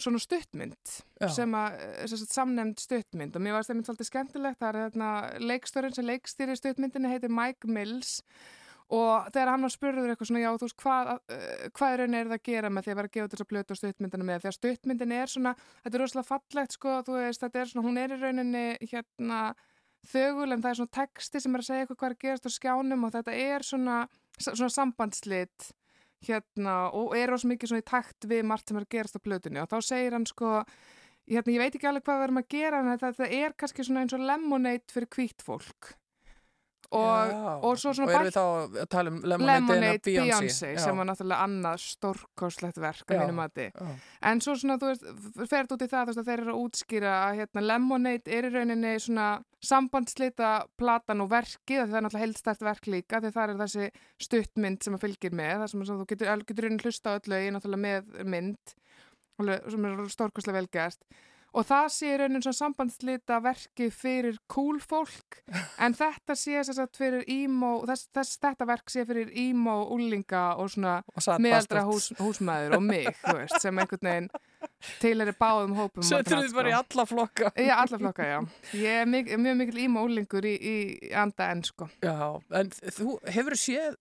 svona 0.03 0.23
stuttmynd 0.23 0.97
Já. 1.21 1.29
sem 1.33 1.55
að, 1.57 1.77
eh, 1.81 2.17
samnefnd 2.23 2.83
stuttmynd. 2.83 3.37
Og 3.37 3.45
mér 3.45 3.57
varst 3.57 3.71
það 3.71 3.79
mynd 3.79 3.91
svolítið 3.91 4.11
skemmtilegt 4.11 4.59
það 4.61 4.69
er 4.73 4.81
hérna 4.83 5.13
leikstörinn 5.41 5.95
sem 5.95 6.09
leikstýri 6.09 6.59
stuttmyndinni 6.59 7.13
heitir 7.13 7.33
Mike 7.33 7.69
Mills. 7.69 8.21
Og 8.93 9.29
þegar 9.33 9.49
hann 9.55 9.65
var 9.65 9.73
spurður 9.73 10.11
eitthvað 10.13 10.29
svona 10.29 10.43
já 10.43 10.51
þú 10.53 10.67
veist 10.67 10.81
hvað, 10.83 11.13
uh, 11.17 11.69
hvað 11.73 11.93
er 11.93 12.01
raun 12.03 12.15
er 12.15 12.27
það 12.27 12.39
að 12.39 12.49
gera 12.51 12.69
með 12.69 12.85
því 12.85 12.93
að 12.93 12.99
vera 12.99 13.09
að 13.09 13.15
gefa 13.17 13.29
þess 13.33 13.45
að 13.45 13.53
blöta 13.53 13.77
stuttmyndina 13.79 14.27
með? 14.29 14.41
Því 14.43 14.51
að 14.51 14.57
stuttmyndin 14.59 15.15
er 15.17 15.33
svona, 15.33 15.53
þetta 15.83 15.97
er 15.97 16.03
rosalega 16.03 16.29
fallegt 16.29 16.77
sko, 16.77 16.97
þú 17.07 17.15
veist, 17.17 17.41
þetta 17.41 17.61
er 17.63 17.71
svona, 17.71 17.87
hún 17.87 18.01
er 18.03 18.13
í 18.13 18.19
rauninni 18.21 18.67
hérna 18.91 19.39
þögul 20.13 20.51
en 20.51 20.63
það 20.63 20.71
er 20.73 20.79
svona 20.81 20.97
texti 20.99 21.41
sem 21.41 21.55
er 21.55 21.63
að 21.63 21.69
segja 21.69 21.87
eitthvað 21.87 22.01
hvað 22.01 22.11
er 22.11 22.17
að 22.17 22.25
gerast 22.27 22.49
á 22.49 22.53
skjánum 22.53 23.07
og 23.07 23.15
þetta 23.15 23.37
er 23.39 23.67
svona, 23.67 23.99
svona 24.43 24.73
sambandslit 24.75 25.73
hérna 26.27 26.77
og 26.97 27.17
er 27.19 27.33
ós 27.35 27.47
mikið 27.49 27.79
í 27.79 27.87
takt 27.87 28.29
við 28.29 28.45
margt 28.49 28.69
sem 28.69 28.79
er 28.79 28.87
að 28.87 28.95
gerast 28.97 29.19
á 29.19 29.25
blötunni 29.25 29.63
og 29.63 29.71
þá 29.71 29.79
segir 29.87 30.17
hann 30.17 30.29
sko 30.29 30.53
hérna, 31.27 31.55
ég 31.55 31.63
veit 31.63 31.75
ekki 31.75 31.89
alveg 31.91 32.07
hvað 32.07 32.21
við 32.21 32.29
erum 32.29 32.43
að 32.43 32.53
gera 32.57 32.83
en 32.83 33.03
þetta 33.03 33.29
er 33.29 33.57
kannski 33.59 33.87
eins 33.91 34.17
og 34.17 34.25
lemonade 34.27 34.95
fyrir 34.95 35.11
hvítt 35.17 35.45
fólk 35.45 35.95
og, 36.99 37.33
og 37.69 37.79
svo 37.81 37.93
svona 37.97 38.09
Og 38.09 38.15
erum 38.15 38.29
við 38.29 38.37
þá 38.37 38.43
að 38.83 38.89
tala 38.93 39.13
um 39.13 39.21
Lemonade, 39.23 39.53
Lemonade 39.53 40.03
Beyoncé? 40.07 40.73
Sem 40.81 40.99
var 41.01 41.09
náttúrulega 41.09 41.47
annað 41.47 41.79
stórkostlegt 41.87 42.81
verk 42.83 43.15
en 43.15 44.43
svo 44.45 44.57
svona 44.59 44.79
þú 44.83 44.91
veist, 44.91 45.07
fer 45.47 45.65
þetta 45.65 45.79
út 45.79 45.87
í 45.87 45.91
það 45.93 46.13
að 46.13 46.29
þeir 46.29 46.43
eru 46.43 46.55
að 46.55 46.61
útskýra 46.67 47.15
að 47.23 47.41
hérna, 47.41 47.65
Lemonade 47.71 48.37
er 48.37 48.49
í 48.49 48.53
rauninni 48.53 48.93
svona 49.03 49.31
sambandslita 49.63 50.53
platan 50.81 51.23
og 51.23 51.33
því 51.87 51.93
það 51.93 51.99
er 51.99 52.07
náttúrulega 52.07 52.27
heildstært 52.27 52.65
verk 52.67 52.89
líka 52.91 53.21
því 53.23 53.35
það 53.37 53.53
er 53.53 53.61
þessi 53.63 53.91
stuttmynd 54.27 54.83
sem 54.83 54.97
að 54.97 55.05
fylgir 55.07 55.37
með 55.39 55.53
það 55.63 55.69
sem 55.73 55.85
að 55.85 55.93
þú 56.03 56.09
getur, 56.13 56.47
getur 56.49 56.69
hlusta 56.83 57.15
á 57.15 57.17
öllu 57.21 57.43
í 57.43 57.53
náttúrulega 57.55 57.85
með 57.87 58.33
mynd 58.35 58.75
sem 59.43 59.87
er 59.89 60.03
stórkostlega 60.13 60.61
velgert 60.61 61.23
og 61.53 61.67
það 61.69 61.89
sé 61.95 62.11
í 62.13 62.19
rauninni 62.21 62.43
svona 62.45 62.59
sambandslita 62.59 63.39
verki 63.45 63.89
fyrir 63.93 64.39
cool 64.53 64.79
fólk 64.81 65.43
en 65.85 65.97
þetta 65.97 66.37
sé 66.39 66.59
þess 66.61 66.83
að 66.83 66.97
fyrir 66.99 67.27
emo, 67.35 67.73
þess, 67.89 68.09
þess, 68.17 68.39
þetta 68.47 68.69
verk 68.73 68.93
sé 68.93 69.05
fyrir 69.09 69.33
emo, 69.45 69.77
úlinga 69.95 70.45
og 70.63 70.73
svona 70.75 71.01
meðaldra 71.43 71.85
hús, 71.89 72.13
húsmaður 72.21 72.79
og 72.79 72.87
mig, 72.87 73.11
veist, 73.29 73.59
sem 73.63 73.83
einhvern 73.83 74.11
veginn 74.11 74.31
til 75.03 75.17
er 75.23 75.33
báðum 75.39 75.75
hópum. 75.77 76.05
margan 76.07 76.45
þið 76.45 76.55
bara 76.57 76.71
í 76.71 76.75
hátt, 76.75 76.95
alla 76.95 77.07
flokka. 77.07 77.51
sko. 77.51 77.67
Já, 77.67 77.75
alla 77.77 77.99
flokka, 77.99 78.27
já. 78.27 78.39
Ég 78.79 79.03
er 79.03 79.11
mjög, 79.11 79.33
mjög 79.43 79.59
mikil 79.61 79.83
emo 79.85 80.07
úlingur 80.07 80.47
í, 80.47 80.55
í 80.59 81.13
anda 81.19 81.51
enn, 81.53 81.63
sko. 81.67 81.89
Já, 82.03 82.17
en 82.59 82.73
þú 82.73 83.19
hefur 83.31 83.59
séð 83.59 83.99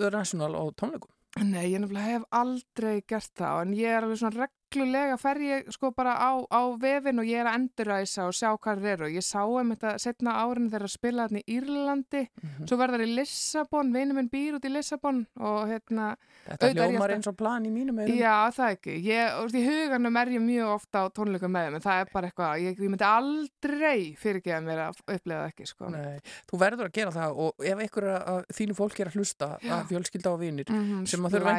The 0.00 0.12
National 0.12 0.56
á 0.56 0.62
tónleikum? 0.78 1.12
Nei, 1.40 1.72
ég 1.72 1.84
hef 1.96 2.24
aldrei 2.36 3.00
gert 3.08 3.32
það 3.40 3.62
en 3.64 3.76
ég 3.76 3.88
er 3.88 4.04
alveg 4.04 4.20
svona 4.20 4.48
reglulega 4.72 5.16
fer 5.20 5.36
ég 5.44 5.68
sko 5.72 5.90
bara 5.94 6.14
á, 6.16 6.32
á 6.48 6.60
vefin 6.80 7.18
og 7.20 7.26
ég 7.28 7.40
er 7.42 7.46
að 7.50 7.58
enduræsa 7.60 8.26
og 8.28 8.34
sjá 8.36 8.50
hvað 8.56 8.80
það 8.82 8.92
eru 8.92 9.04
og 9.08 9.12
ég 9.16 9.24
sá 9.26 9.42
um 9.44 9.72
þetta 9.74 9.92
setna 10.00 10.32
árin 10.42 10.68
þegar 10.70 10.86
að 10.86 10.92
spila 10.94 11.26
þarna 11.28 11.42
í 11.42 11.56
Írlandi 11.58 12.22
Mhm. 12.42 12.66
svo 12.68 12.76
verðar 12.78 13.02
í 13.04 13.08
Lissabon, 13.14 13.92
vinur 13.92 14.14
minn 14.16 14.28
býr 14.30 14.54
út 14.58 14.64
í 14.64 14.72
Lissabon 14.72 15.26
og 15.40 15.68
hérna 15.68 16.16
Þetta 16.46 16.72
hljómar 16.74 17.12
eins 17.14 17.26
og 17.28 17.36
plan 17.36 17.62
í 17.64 17.70
mínum 17.70 18.00
erum. 18.02 18.16
Já, 18.18 18.50
það 18.50 18.72
ekki. 18.76 18.94
Ég, 19.04 19.36
og 19.38 19.50
í 19.54 19.62
huganum 19.62 20.16
er 20.18 20.26
ég 20.26 20.42
mjög 20.42 20.72
ofta 20.74 21.04
á 21.04 21.06
tónleikum 21.14 21.52
með 21.54 21.68
þeim, 21.68 21.74
en 21.76 21.84
það 21.84 22.00
er 22.00 22.08
bara 22.12 22.26
eitthvað, 22.30 22.62
ég, 22.64 22.80
ég 22.82 22.90
myndi 22.90 23.06
aldrei 23.06 24.16
fyrirgeða 24.18 24.60
mér 24.66 24.80
að 24.88 24.98
upplega 25.06 25.42
það 25.44 25.52
ekki, 25.52 25.66
sko. 25.70 25.90
Nei, 25.92 26.18
þú 26.50 26.58
verður 26.58 26.88
að 26.88 26.92
gera 26.98 27.12
það 27.14 27.36
og 27.46 27.64
ef 27.72 27.78
einhver 27.84 28.08
af 28.16 28.46
þínu 28.58 28.74
fólk 28.74 29.00
er 29.00 29.06
að 29.12 29.16
hlusta 29.20 29.48
Já. 29.62 29.72
að 29.78 29.86
fjölskylda 29.92 30.32
og 30.32 30.40
vinir 30.42 30.66
Mm 30.72 31.06
sem 31.06 31.20
að 31.22 31.32
þurfa 31.36 31.52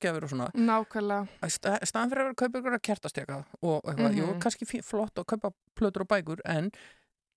ég 0.00 0.10
ammælisgefur 0.10 0.22
og 0.24 0.30
svona 0.30 0.50
Nákvæmlega. 0.54 1.26
Staðan 1.84 2.10
fyrir 2.10 2.30
að 2.30 2.36
kaupa 2.36 2.58
ykkur 2.58 2.76
að 2.78 2.82
kertasteka 2.82 3.44
og 3.62 3.82
eitthvað, 3.84 4.16
jú, 4.16 4.26
Mhm. 4.26 4.40
kannski 4.40 4.64
fí- 4.66 4.82
flott 4.84 5.14
að 5.18 5.26
kaupa 5.26 5.52
plötur 5.76 6.00
og 6.02 6.08
bækur 6.08 6.40
en 6.44 6.70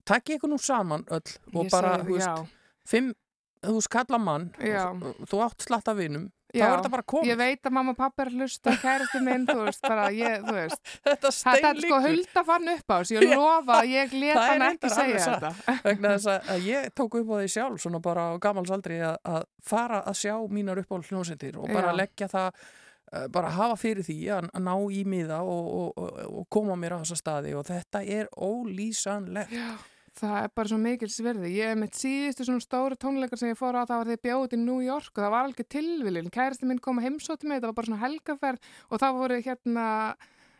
takk 0.06 0.24
ykkur 0.36 0.48
nú 0.48 0.58
saman 0.58 1.04
öll 1.10 1.38
og 1.54 1.64
Ég 1.66 1.70
bara, 1.70 1.98
segi, 1.98 2.06
þú 2.06 2.18
veist, 2.18 2.48
fimm 2.86 3.14
þú 3.62 3.72
veist, 3.74 3.88
kalla 3.90 4.18
mann 4.18 4.50
og 4.60 5.26
þú 5.26 5.42
átt 5.50 5.58
slatta 5.66 5.94
vinum 5.94 6.30
þá 6.46 6.56
Já, 6.60 6.64
er 6.66 6.76
þetta 6.76 6.90
bara 6.94 7.04
komið 7.12 7.30
Ég 7.32 7.38
veit 7.40 7.66
að 7.68 7.74
mamma 7.76 7.92
og 7.92 7.98
pappa 7.98 8.24
er 8.24 8.30
hlusta, 8.36 8.74
kærasti 8.82 9.20
minn, 9.26 9.46
þú 9.48 9.56
veist, 9.66 9.82
bara, 9.82 10.06
ég, 10.14 10.38
þú 10.46 10.54
veist. 10.56 10.80
þetta 11.08 11.32
Þetta 11.36 11.72
er 11.72 11.80
sko 11.82 12.00
hulda 12.06 12.44
fann 12.50 12.72
upp 12.76 12.94
á 12.94 12.96
þessu, 13.00 13.16
ég 13.18 13.34
lofa 13.36 13.80
að 13.80 13.90
ég 13.92 14.14
let 14.16 14.38
Það 14.38 14.46
er 14.46 14.52
hann 14.54 14.66
ekki 14.70 14.92
segja 14.94 15.26
þetta. 15.26 15.52
vegna 15.88 16.14
þess 16.14 16.30
að, 16.32 16.64
ég 16.70 16.88
tók 17.02 17.18
upp 17.20 17.34
á 17.34 17.36
því 17.42 17.50
sjálf 17.56 17.82
svona 17.84 18.00
bara 18.06 18.26
á 18.30 18.34
gamalsaldri 18.46 19.00
að, 19.10 19.18
að 19.34 19.44
fara 19.66 20.00
að 20.06 20.18
sjá 20.22 20.34
mínar 20.56 20.80
upp 20.84 20.94
á 20.94 20.96
hljómsveitir 21.10 21.58
og 21.60 21.68
bara 21.72 21.92
Já. 21.92 21.98
leggja 22.02 22.28
það 22.32 22.48
uh, 22.62 23.26
bara 23.34 23.50
hafa 23.58 23.76
fyrir 23.82 24.06
því 24.06 24.18
að, 24.38 24.48
að 24.54 24.64
ná 24.70 24.74
í 24.96 25.02
miða 25.08 25.42
og, 25.42 25.66
og, 25.80 25.90
og, 26.06 26.22
og 26.40 26.48
koma 26.54 26.78
mér 26.78 26.96
á 26.96 27.02
þessa 27.02 27.18
staði 27.20 27.52
og 27.58 27.66
þetta 27.68 28.02
er 28.06 28.30
ólýsanlegt 28.38 29.52
Já, 29.56 29.68
það 30.16 30.36
er 30.42 30.52
bara 30.56 30.70
svo 30.70 30.78
mikil 30.80 31.08
sverði. 31.12 31.50
Ég 31.56 31.72
hef 31.72 31.80
mitt 31.80 31.98
síðustu 31.98 32.46
svona 32.48 32.64
stóru 32.64 32.98
tónleikar 33.00 33.40
sem 33.40 33.52
ég 33.52 33.58
fór 33.58 33.76
á 33.76 33.84
það 33.84 34.00
var 34.00 34.08
þegar 34.08 34.16
ég 34.16 34.24
bjóði 34.26 34.56
í 34.58 34.62
New 34.62 34.80
York 34.84 35.12
og 35.12 35.22
það 35.24 35.34
var 35.34 35.48
alveg 35.48 35.68
tilviljun. 35.76 36.32
Kærasti 36.32 36.68
minn 36.68 36.82
kom 36.82 37.00
að 37.00 37.08
heimsóti 37.08 37.48
mig, 37.48 37.58
þetta 37.58 37.70
var 37.70 37.78
bara 37.78 37.90
svona 37.90 38.02
helgaferð 38.04 38.72
og 38.90 39.02
það 39.02 39.20
voru 39.20 39.38
hérna 39.44 39.86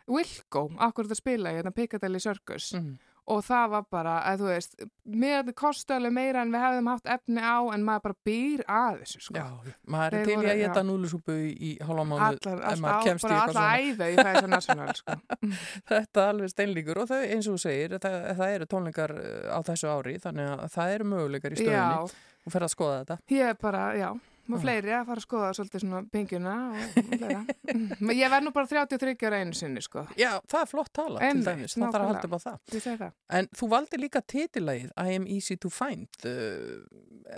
Wilco, 0.07 0.69
akkur 0.79 1.07
þetta 1.07 1.19
spila 1.19 1.51
í 1.51 1.59
hérna 1.59 1.73
Piccadilly 1.75 2.21
Circus 2.23 2.71
mm. 2.77 2.93
Og 3.27 3.41
það 3.43 3.65
var 3.73 3.85
bara, 3.91 4.13
að 4.29 4.41
þú 4.41 4.47
veist, 4.47 4.75
með 5.07 5.49
alveg 5.97 6.13
meira 6.15 6.43
en 6.45 6.53
við 6.53 6.63
hefðum 6.63 6.89
haft 6.91 7.09
efni 7.11 7.43
á 7.43 7.57
en 7.73 7.83
maður 7.83 8.03
bara 8.05 8.17
býr 8.27 8.63
að 8.71 9.01
þessu 9.01 9.23
sko. 9.25 9.35
Já, 9.35 9.73
maður 9.95 10.17
er 10.19 10.23
til 10.27 10.33
í 10.33 10.37
voru- 10.37 10.51
að 10.53 10.61
geta 10.61 10.83
núlusúpu 10.87 11.35
í, 11.35 11.49
í 11.59 11.71
hálfa 11.83 12.05
mánu 12.07 12.27
Allar, 12.27 12.63
ef 12.71 12.83
maður 12.85 13.09
kemst 13.09 13.27
í 13.27 13.33
eitthvað 13.33 14.39
svona 14.39 14.53
national 14.55 14.95
sko. 15.01 15.17
þetta 15.91 16.23
er 16.23 16.31
alveg 16.31 16.53
steinlíkur 16.53 17.03
og 17.03 17.11
þau, 17.11 17.19
eins 17.25 17.51
og 17.51 17.57
þú 17.57 17.63
segir 17.65 17.97
það, 17.99 18.17
það 18.39 18.55
eru 18.55 18.69
tónleikar 18.73 19.15
uh, 19.17 19.51
á 19.51 19.59
þessu 19.67 19.91
ári 19.91 20.17
þannig 20.23 20.53
að 20.55 20.65
það 20.77 20.95
eru 20.95 21.11
möguleikar 21.11 21.57
í 21.57 21.61
stöðunni 21.61 21.75
Já, 21.75 22.23
og 22.47 22.55
fer 22.55 22.67
að 22.67 22.75
skoða 22.77 22.99
þetta 23.03 23.19
ég 23.35 23.51
er 23.51 23.61
bara, 23.67 23.85
Já. 23.99 24.09
Og 24.55 24.61
fleiri 24.63 24.93
að 24.95 25.05
fara 25.09 25.21
að 25.21 25.25
skoða 25.25 25.49
svolítið 25.57 25.83
svona 25.83 26.01
pingjuna 26.13 26.55
og 26.71 27.09
fleira. 27.11 27.41
Ég 28.21 28.31
verð 28.33 28.47
nú 28.47 28.53
bara 28.55 28.69
33 28.71 29.15
ára 29.27 29.41
einu 29.43 29.57
sinni, 29.57 29.83
sko. 29.83 30.05
Já, 30.19 30.29
það 30.49 30.61
er 30.61 30.71
flott 30.71 30.91
tala 30.95 31.21
til 31.21 31.27
Einmitt, 31.29 31.49
dæmis, 31.49 31.75
það 31.75 31.97
þarf 31.97 32.05
að 32.05 32.11
halda 32.11 32.29
upp 32.29 32.37
á 32.37 32.39
það 32.45 32.87
það. 32.87 33.05
En 33.39 33.49
þú 33.59 33.69
valdi 33.73 34.01
líka 34.01 34.23
titillægið 34.33 34.93
I 34.95 35.17
am 35.17 35.27
easy 35.37 35.57
to 35.59 35.71
find 35.73 36.27
uh, 36.27 36.79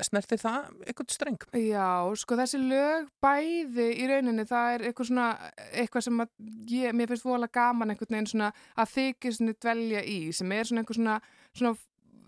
Snertir 0.05 0.41
það 0.41 0.69
eitthvað 0.85 1.13
streng? 1.15 1.43
Já, 1.57 1.89
sko 2.21 2.37
þessi 2.39 2.61
lög 2.61 3.09
bæði 3.23 3.89
í 3.97 4.07
rauninni, 4.11 4.45
það 4.49 4.73
er 4.75 4.87
eitthvað 4.89 5.09
svona, 5.09 5.27
eitthvað 5.73 6.05
sem 6.05 6.23
að 6.23 6.33
ég, 6.69 6.95
mér 6.95 7.09
finnst 7.09 7.25
vola 7.25 7.49
gaman 7.49 7.93
einhvern 7.93 8.19
veginn 8.19 8.29
svona 8.29 8.51
að 8.77 8.95
þykist 8.97 9.45
dvelja 9.59 10.03
í, 10.05 10.19
sem 10.35 10.53
er 10.53 10.69
svona 10.69 10.83
einhver 10.83 10.99
svona, 10.99 11.17
svona 11.57 11.77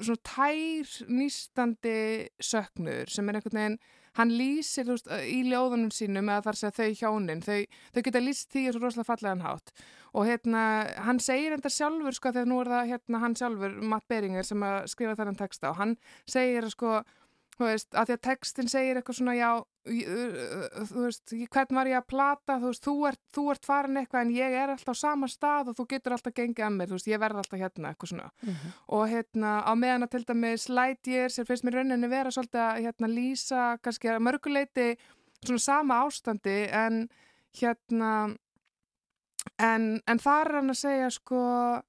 svona 0.01 0.21
tær 0.25 0.91
nýstandi 1.11 1.95
söknur 2.41 3.09
sem 3.11 3.29
er 3.29 3.38
einhvern 3.38 3.59
veginn 3.59 3.79
hann 4.20 4.34
lýsir 4.36 4.88
veist, 4.89 5.08
í 5.08 5.41
ljóðunum 5.48 5.91
sínum 5.96 6.30
eða 6.32 6.50
þar 6.50 6.60
segja 6.60 6.75
þau 6.77 7.00
hjónin 7.00 7.44
þau, 7.46 7.60
þau 7.96 8.01
geta 8.08 8.24
lýst 8.24 8.51
því 8.51 8.65
að 8.68 8.75
svo 8.75 8.84
rosalega 8.84 9.08
fallegan 9.08 9.46
hátt. 9.46 9.74
Og 10.12 10.27
hérna, 10.27 10.63
hann 11.06 11.22
segir 11.24 11.56
enda 11.56 11.72
sjálfur 11.72 12.18
sko 12.18 12.34
þegar 12.36 12.51
nú 12.51 12.60
er 12.63 12.72
það 12.74 12.91
hérna 12.91 13.24
hann 13.24 13.38
sjálfur 13.39 13.77
Matt 13.94 14.08
Beringer 14.12 14.48
sem 14.48 14.68
að 14.68 14.80
skrifa 14.91 15.15
þennan 15.20 15.39
texta 15.39 15.72
og 15.72 15.80
hann 15.80 15.96
segir 16.30 16.68
sko 16.74 17.00
þú 17.62 17.68
veist, 17.70 17.89
að 17.94 18.10
því 18.10 18.15
að 18.15 18.24
textin 18.25 18.70
segir 18.72 18.98
eitthvað 18.98 19.18
svona, 19.20 19.36
já, 19.38 19.50
þú 20.89 21.03
veist, 21.06 21.34
hvern 21.53 21.77
var 21.77 21.89
ég 21.89 22.00
að 22.00 22.08
plata, 22.10 22.58
þú 22.62 22.72
veist, 22.72 22.84
þú 22.88 22.96
ert, 23.10 23.22
þú 23.36 23.44
ert 23.53 23.68
farin 23.70 24.01
eitthvað 24.01 24.25
en 24.25 24.34
ég 24.36 24.56
er 24.62 24.74
alltaf 24.74 24.98
á 24.98 25.01
sama 25.01 25.30
stað 25.30 25.72
og 25.72 25.77
þú 25.77 25.86
getur 25.94 26.15
alltaf 26.15 26.36
gengið 26.38 26.65
að 26.65 26.75
mér, 26.77 26.89
þú 26.89 26.98
veist, 26.98 27.10
ég 27.12 27.22
verð 27.22 27.41
alltaf 27.41 27.62
hérna, 27.62 27.91
eitthvað 27.91 28.12
svona. 28.13 28.30
Mm 28.41 28.53
-hmm. 28.53 28.75
Og 28.98 29.03
hérna, 29.10 29.51
á 29.62 29.72
meðan 29.75 30.06
að 30.06 30.12
til 30.12 30.24
dæmis 30.27 30.70
Lightyear, 30.70 31.30
sem 31.30 31.46
finnst 31.46 31.63
mér 31.63 31.74
rauninni 31.74 32.10
vera 32.10 32.32
svolítið 32.32 32.62
að 32.62 32.82
hérna 32.86 33.08
lýsa, 33.08 33.77
kannski 33.82 34.08
að 34.10 34.24
mörguleiti 34.25 34.98
svona 35.46 35.60
sama 35.60 36.06
ástandi 36.06 36.70
en 36.72 37.10
hérna, 37.53 38.36
en, 39.60 40.01
en 40.08 40.20
það 40.20 40.46
er 40.46 40.51
hann 40.56 40.70
að 40.70 40.77
segja, 40.77 41.10
sko, 41.10 41.82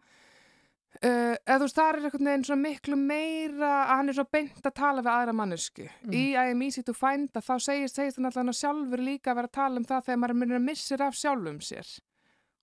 Uh, 1.00 1.34
eða 1.49 1.56
þú 1.56 1.64
veist, 1.64 1.78
það 1.78 1.88
er 1.88 1.99
einhvern 1.99 2.28
veginn 2.28 2.44
svona 2.46 2.62
miklu 2.66 2.96
meira 3.00 3.70
að 3.72 3.92
hann 3.92 4.12
er 4.12 4.16
svo 4.18 4.25
beint 4.37 4.66
að 4.68 4.75
tala 4.76 5.02
við 5.02 5.12
aðra 5.14 5.34
mannesku. 5.34 5.87
Mm. 6.04 6.16
Í 6.20 6.66
easy 6.68 6.84
to 6.87 6.94
find 6.94 7.32
að 7.32 7.46
þá 7.49 7.54
segist, 7.64 7.96
segist 7.96 8.20
hann 8.20 8.28
alltaf 8.28 8.44
hann 8.44 8.58
sjálfur 8.61 9.02
líka 9.02 9.32
að 9.32 9.40
vera 9.40 9.50
að 9.50 9.58
tala 9.58 9.80
um 9.80 9.88
það 9.88 10.08
þegar 10.08 10.20
maður 10.22 10.40
myndir 10.42 10.61
að 10.61 10.66
missir 10.68 11.02
af 11.02 11.16
sjálfum 11.18 11.61
sér 11.64 11.88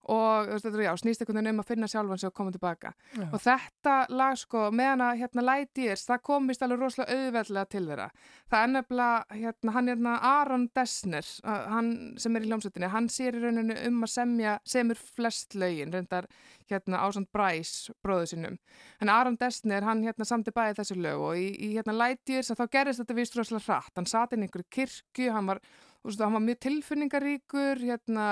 og 0.09 0.49
er 0.49 0.83
já, 0.83 0.91
snýst 0.97 1.21
einhvern 1.21 1.41
veginn 1.41 1.51
um 1.53 1.63
að 1.63 1.69
finna 1.69 1.87
sjálfan 1.91 2.21
sig 2.21 2.29
og 2.29 2.35
koma 2.37 2.51
tilbaka. 2.51 2.93
Já. 3.15 3.27
og 3.33 3.41
þetta 3.43 3.95
lag 4.09 4.37
sko, 4.39 4.69
meðan 4.71 5.03
að 5.05 5.19
hérna 5.23 5.45
Light 5.45 5.77
Years, 5.77 6.05
það 6.07 6.23
komist 6.29 6.63
alveg 6.63 6.79
rosalega 6.79 7.17
auðveldlega 7.17 7.69
til 7.69 7.83
þeirra. 7.89 8.07
Það 8.49 8.63
er 8.63 8.71
nefnilega, 8.73 9.39
hérna, 9.43 9.73
hann 9.75 9.89
er 9.89 9.95
hérna 9.95 10.15
Aron 10.31 10.69
Dessner, 10.75 11.29
hann 11.45 11.91
sem 12.17 12.35
er 12.35 12.45
í 12.45 12.49
hljómsveitinni 12.49 12.89
hann 12.93 13.09
sér 13.11 13.37
í 13.37 13.43
rauninu 13.43 13.75
um 13.89 14.05
að 14.07 14.13
semja 14.13 14.55
semur 14.67 14.99
flest 14.99 15.55
lögin, 15.59 15.93
reyndar 15.93 16.29
hérna 16.69 17.03
Ásand 17.05 17.29
Bræs, 17.33 17.89
bróðu 18.03 18.29
sinum 18.33 18.57
en 19.01 19.11
Aron 19.13 19.37
Dessner, 19.39 19.85
hann 19.85 20.03
hérna 20.05 20.27
samti 20.27 20.53
bæði 20.55 20.77
þessu 20.79 20.97
lög 21.01 21.25
og 21.29 21.39
í, 21.39 21.49
í 21.53 21.71
hérna 21.75 21.95
Light 21.95 22.29
Years 22.29 22.51
þá 22.53 22.65
gerist 22.71 23.03
þetta 23.03 23.17
vist 23.17 23.37
rosalega 23.37 23.65
hratt, 23.67 23.93
hann 23.97 24.09
satt 24.09 24.35
inn 24.35 24.45
í 24.45 24.49
einhverju 24.49 24.69
kirkju, 24.75 25.29
hann 25.35 25.49
var, 25.49 25.61
hann 26.05 26.37
var 26.37 26.45
mjög 26.45 26.61
tilfinningaríkur, 26.67 27.83
hérna 27.85 28.29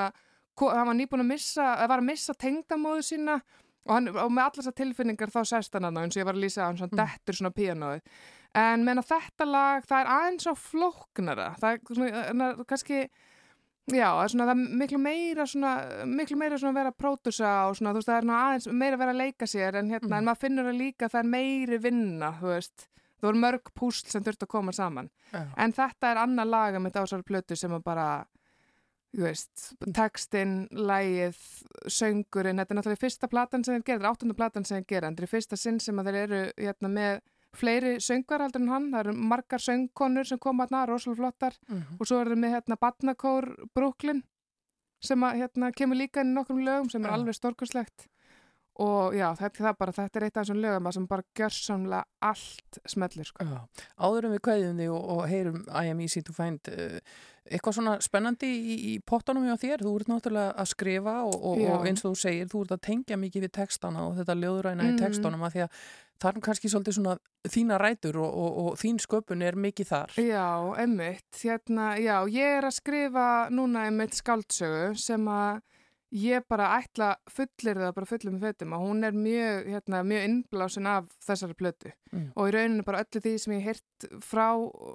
hann 0.65 0.89
var 0.89 0.97
nýbúin 0.97 1.23
að 1.23 1.31
missa, 1.31 1.69
að 1.75 1.91
var 1.93 2.03
að 2.03 2.09
missa 2.09 2.35
tengdamóðu 2.37 3.05
sína 3.05 3.37
og, 3.87 3.93
hann, 3.93 4.09
og 4.11 4.33
með 4.33 4.43
allar 4.43 4.57
þessar 4.59 4.77
tilfinningar 4.81 5.33
þá 5.33 5.39
sest 5.51 5.77
hann 5.77 5.89
að 5.89 6.01
eins 6.03 6.17
og 6.17 6.21
ég 6.21 6.27
var 6.27 6.37
að 6.37 6.43
lýsa 6.43 6.63
að 6.63 6.67
hann 6.67 6.81
svona 6.81 6.95
mm. 6.95 7.01
dettur 7.03 7.39
svona 7.39 7.55
píanóið 7.57 8.19
en 8.57 8.85
meðan 8.87 9.07
þetta 9.07 9.47
lag 9.47 9.87
það 9.87 10.03
er 10.03 10.11
aðeins 10.17 10.49
á 10.49 10.53
flóknara 10.57 11.47
það 11.61 11.77
er 11.77 11.97
svona, 11.99 12.49
kannski 12.69 12.99
já, 13.87 14.07
það 14.07 14.23
er 14.23 14.33
svona, 14.33 14.49
það 14.49 14.53
er 14.53 14.77
miklu 14.81 15.01
meira 15.03 15.47
svona, 15.47 15.73
miklu 16.09 16.39
meira 16.41 16.59
svona 16.59 16.73
að 16.73 16.81
vera 16.81 16.93
að 16.93 16.99
pródusa 17.03 17.53
og 17.69 17.79
svona, 17.79 17.93
þú 17.93 18.01
veist, 18.01 18.11
það 18.11 18.19
er 18.19 18.35
aðeins 18.41 18.69
meira 18.71 18.97
að 18.97 19.03
vera 19.03 19.15
að 19.15 19.23
leika 19.23 19.49
sér 19.49 19.81
en 19.81 19.91
hérna, 19.93 20.11
mm. 20.11 20.19
en 20.19 20.29
maður 20.29 20.43
finnur 20.45 20.71
að 20.71 20.81
líka 20.81 21.11
það 21.11 21.23
er 21.23 21.33
meiri 21.35 21.81
vinna, 21.83 22.31
þú 22.41 22.53
veist 22.53 22.87
það 23.17 23.29
voru 23.29 23.43
mörg 23.43 23.71
púsl 23.77 24.09
sem 24.11 24.25
þurft 24.25 24.45
að 24.45 24.51
koma 24.51 24.73
saman 24.75 25.07
já. 25.31 25.41
en 25.57 25.73
þetta 25.73 26.11
er 26.11 26.19
annað 26.21 26.51
laga 26.53 26.81
með 26.81 26.97
dásar 26.99 27.23
plötu 27.25 27.57
sem 27.57 27.73
að 27.73 27.85
bara 27.85 28.07
Textin, 29.95 30.67
lægið, 30.71 31.39
söngurinn, 31.89 32.61
þetta 32.61 32.73
er 32.73 32.79
náttúrulega 32.79 33.01
fyrsta 33.01 33.29
platan 33.31 33.65
sem 33.65 33.75
þeir 33.75 33.83
gera, 33.83 33.97
þetta 33.97 34.07
er 34.07 34.11
áttundu 34.13 34.37
platan 34.37 34.67
sem 34.67 34.77
þeir 34.77 34.87
gera, 34.93 35.09
þetta 35.09 35.25
er 35.25 35.33
fyrsta 35.33 35.59
sinn 35.59 35.79
sem 35.83 36.03
þeir 36.07 36.19
eru 36.21 36.41
hérna, 36.57 36.91
með 36.93 37.19
fleiri 37.57 37.95
söngvar 38.03 38.43
aldrei 38.45 38.63
en 38.63 38.73
hann, 38.73 38.89
það 38.93 39.05
eru 39.05 39.27
margar 39.31 39.63
söngkonur 39.63 40.29
sem 40.29 40.41
koma 40.41 40.67
hérna, 40.67 40.85
rosalega 40.89 41.21
flottar. 41.21 41.57
Mm 41.67 41.77
-hmm. 41.77 41.99
og 41.99 42.07
svo 42.07 42.19
eru 42.21 42.35
þeir 42.35 42.43
með 42.43 42.53
hérna 42.55 42.77
Badnakór 42.81 43.49
Brooklyn 43.73 44.23
sem 45.01 45.23
að, 45.23 45.41
hérna, 45.41 45.71
kemur 45.71 45.97
líka 45.97 46.21
inn 46.21 46.33
í 46.33 46.37
nokkrum 46.37 46.61
lögum 46.65 46.89
sem 46.89 47.05
er 47.05 47.11
alveg 47.13 47.35
stórkurslegt 47.37 48.07
og 48.83 49.15
já, 49.17 49.27
þetta, 49.39 49.63
það 49.67 49.79
bara, 49.79 49.95
þetta 49.97 50.19
er 50.19 50.25
eitt 50.27 50.37
af 50.37 50.43
þessum 50.45 50.61
lögum 50.61 50.91
sem 50.93 51.07
bara 51.09 51.25
gjör 51.37 51.55
samlega 51.55 52.29
allt 52.29 52.79
smellir 52.85 53.29
sko. 53.29 53.47
Áður 53.97 54.27
en 54.27 54.35
við 54.35 54.43
kvæðum 54.47 54.81
því 54.81 54.89
og, 54.93 55.09
og 55.15 55.23
heyrum 55.31 55.59
I 55.67 55.91
am 55.91 56.03
easy 56.05 56.21
to 56.25 56.35
find 56.35 56.71
uh, 56.71 56.97
eitthvað 57.47 57.77
svona 57.77 57.95
spennandi 58.03 58.49
í, 58.49 58.75
í 58.91 58.95
pottanum 59.07 59.45
hjá 59.47 59.55
þér, 59.61 59.85
þú 59.85 59.93
ert 59.99 60.11
náttúrulega 60.11 60.57
að 60.61 60.71
skrifa 60.73 61.15
og, 61.27 61.37
og, 61.37 61.63
og 61.73 61.87
eins 61.87 62.03
og 62.03 62.13
þú 62.13 62.21
segir, 62.23 62.51
þú 62.51 62.65
ert 62.65 62.75
að 62.75 62.83
tengja 62.89 63.21
mikið 63.21 63.47
við 63.47 63.55
textana 63.59 64.03
og 64.07 64.17
þetta 64.19 64.37
löðræna 64.37 64.83
mm. 64.83 64.91
í 64.91 65.01
textunum 65.01 65.47
að 65.47 65.55
því 65.55 65.65
að 65.65 65.79
það 66.17 66.29
er 66.31 66.43
kannski 66.47 66.71
svolítið 66.73 66.97
svona 66.97 67.15
þína 67.53 67.79
rætur 67.81 68.19
og, 68.23 68.59
og 68.63 68.69
þín 68.81 68.99
sköpun 69.01 69.45
er 69.45 69.57
mikið 69.57 69.89
þar. 69.91 70.15
Já, 70.21 70.47
emmitt 70.83 71.41
hérna, 71.43 71.89
já, 72.01 72.15
ég 72.33 72.57
er 72.59 72.67
að 72.67 72.77
skrifa 72.79 73.27
núna 73.53 73.87
emmitt 73.91 74.17
skáldsögu 74.17 74.97
sem 74.99 75.29
að 75.31 75.61
ég 76.13 76.45
bara 76.47 76.69
ætla 76.77 77.15
fullir 77.31 77.79
það 77.81 77.93
bara 77.97 78.07
fullir 78.07 78.33
með 78.33 78.45
fötum 78.47 78.75
að 78.77 78.85
hún 78.85 79.03
er 79.03 79.17
mjög, 79.17 79.67
hérna, 79.73 80.01
mjög 80.07 80.27
innblásin 80.29 80.87
af 80.87 81.11
þessari 81.25 81.57
plötu 81.59 81.91
mm. 82.13 82.31
og 82.35 82.47
í 82.47 82.55
rauninu 82.55 82.85
bara 82.87 83.03
öllu 83.03 83.21
því 83.23 83.35
sem 83.43 83.55
ég 83.57 83.67
heirt 83.67 84.07
frá, 84.23 84.47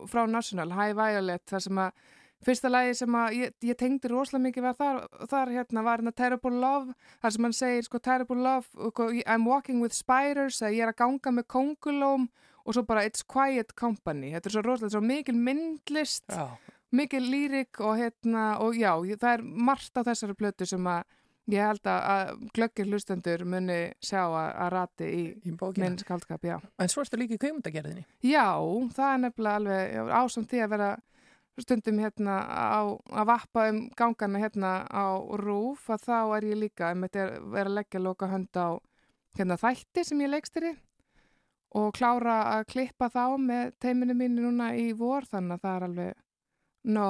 frá 0.08 0.24
National, 0.30 0.72
High 0.72 0.96
Violet 0.96 1.44
þar 1.50 1.66
sem 1.66 1.84
að 1.84 2.02
Fyrsta 2.42 2.66
lagi 2.66 2.96
sem 2.98 3.16
ég, 3.36 3.52
ég 3.62 3.76
tengdi 3.78 4.08
rosalega 4.10 4.48
mikið 4.48 4.64
var 4.66 4.72
þar, 4.74 4.96
þar 5.30 5.50
hérna 5.54 5.84
var 5.86 6.00
hérna 6.00 6.12
Terrible 6.18 6.58
Love, 6.58 6.96
þar 7.22 7.34
sem 7.36 7.46
hann 7.46 7.54
segir 7.54 7.86
sko 7.86 8.00
Terrible 8.02 8.42
Love, 8.42 8.90
I'm 9.30 9.46
walking 9.46 9.78
with 9.78 9.94
spiders, 9.94 10.58
að 10.58 10.74
ég 10.74 10.82
er 10.82 10.90
að 10.90 10.98
ganga 11.04 11.36
með 11.36 11.46
kongulóm 11.54 12.26
og 12.66 12.74
svo 12.74 12.82
bara 12.86 13.04
It's 13.06 13.22
Quiet 13.22 13.76
Company. 13.78 14.32
Þetta 14.34 14.50
er 14.50 14.56
svo 14.56 14.64
rosalega, 14.66 14.94
svo 14.96 15.04
mikil 15.06 15.38
myndlist, 15.38 16.26
já. 16.34 16.58
Mikil 16.92 17.24
lírik 17.24 17.80
og 17.80 17.96
hérna, 18.00 18.46
og 18.62 18.76
já, 18.76 18.92
það 19.16 19.32
er 19.32 19.42
margt 19.42 19.96
á 19.96 20.02
þessari 20.04 20.36
plötu 20.38 20.68
sem 20.68 20.86
að 20.86 21.02
ég 21.50 21.64
held 21.66 21.88
að 21.90 22.34
glöggir 22.54 22.90
hlustendur 22.90 23.44
muni 23.48 23.78
sjá 24.04 24.20
að, 24.22 24.50
að 24.64 24.68
rati 24.76 25.08
í, 25.08 25.22
í 25.42 25.54
minn 25.80 25.96
skaldskap, 25.98 26.44
já. 26.46 26.58
En 26.78 26.92
svo 26.92 27.02
erstu 27.02 27.18
líka 27.18 27.34
í 27.34 27.40
kveimundageriðinni? 27.42 28.04
Já, 28.22 28.46
það 28.94 29.08
er 29.08 29.24
nefnilega 29.24 29.56
alveg 29.58 30.12
ásamt 30.20 30.52
því 30.52 30.62
að 30.62 30.74
vera 30.76 30.92
stundum 31.60 31.98
hérna 32.00 32.38
á 32.48 32.80
að 33.12 33.26
vappa 33.28 33.66
um 33.72 33.82
gangana 33.98 34.40
hérna 34.40 34.70
á 34.88 35.20
rúf 35.40 35.90
að 35.92 36.06
þá 36.06 36.18
er 36.38 36.46
ég 36.48 36.60
líka 36.62 36.94
þetta 36.94 37.26
að 37.26 37.50
vera 37.52 37.68
að 37.68 37.76
leggja 37.76 38.00
loka 38.00 38.30
hönd 38.30 38.56
á 38.56 38.68
hérna 39.36 39.58
þætti 39.60 40.04
sem 40.06 40.22
ég 40.24 40.32
leikstýri 40.32 40.72
og 41.76 41.92
klára 41.96 42.38
að 42.56 42.66
klippa 42.72 43.08
þá 43.12 43.36
með 43.40 43.74
teiminu 43.80 44.16
mínu 44.16 44.46
núna 44.46 44.72
í 44.76 44.92
vor 44.96 45.26
þannig 45.28 45.58
að 45.58 45.66
það 45.66 45.76
er 45.76 45.86
alveg 45.88 46.20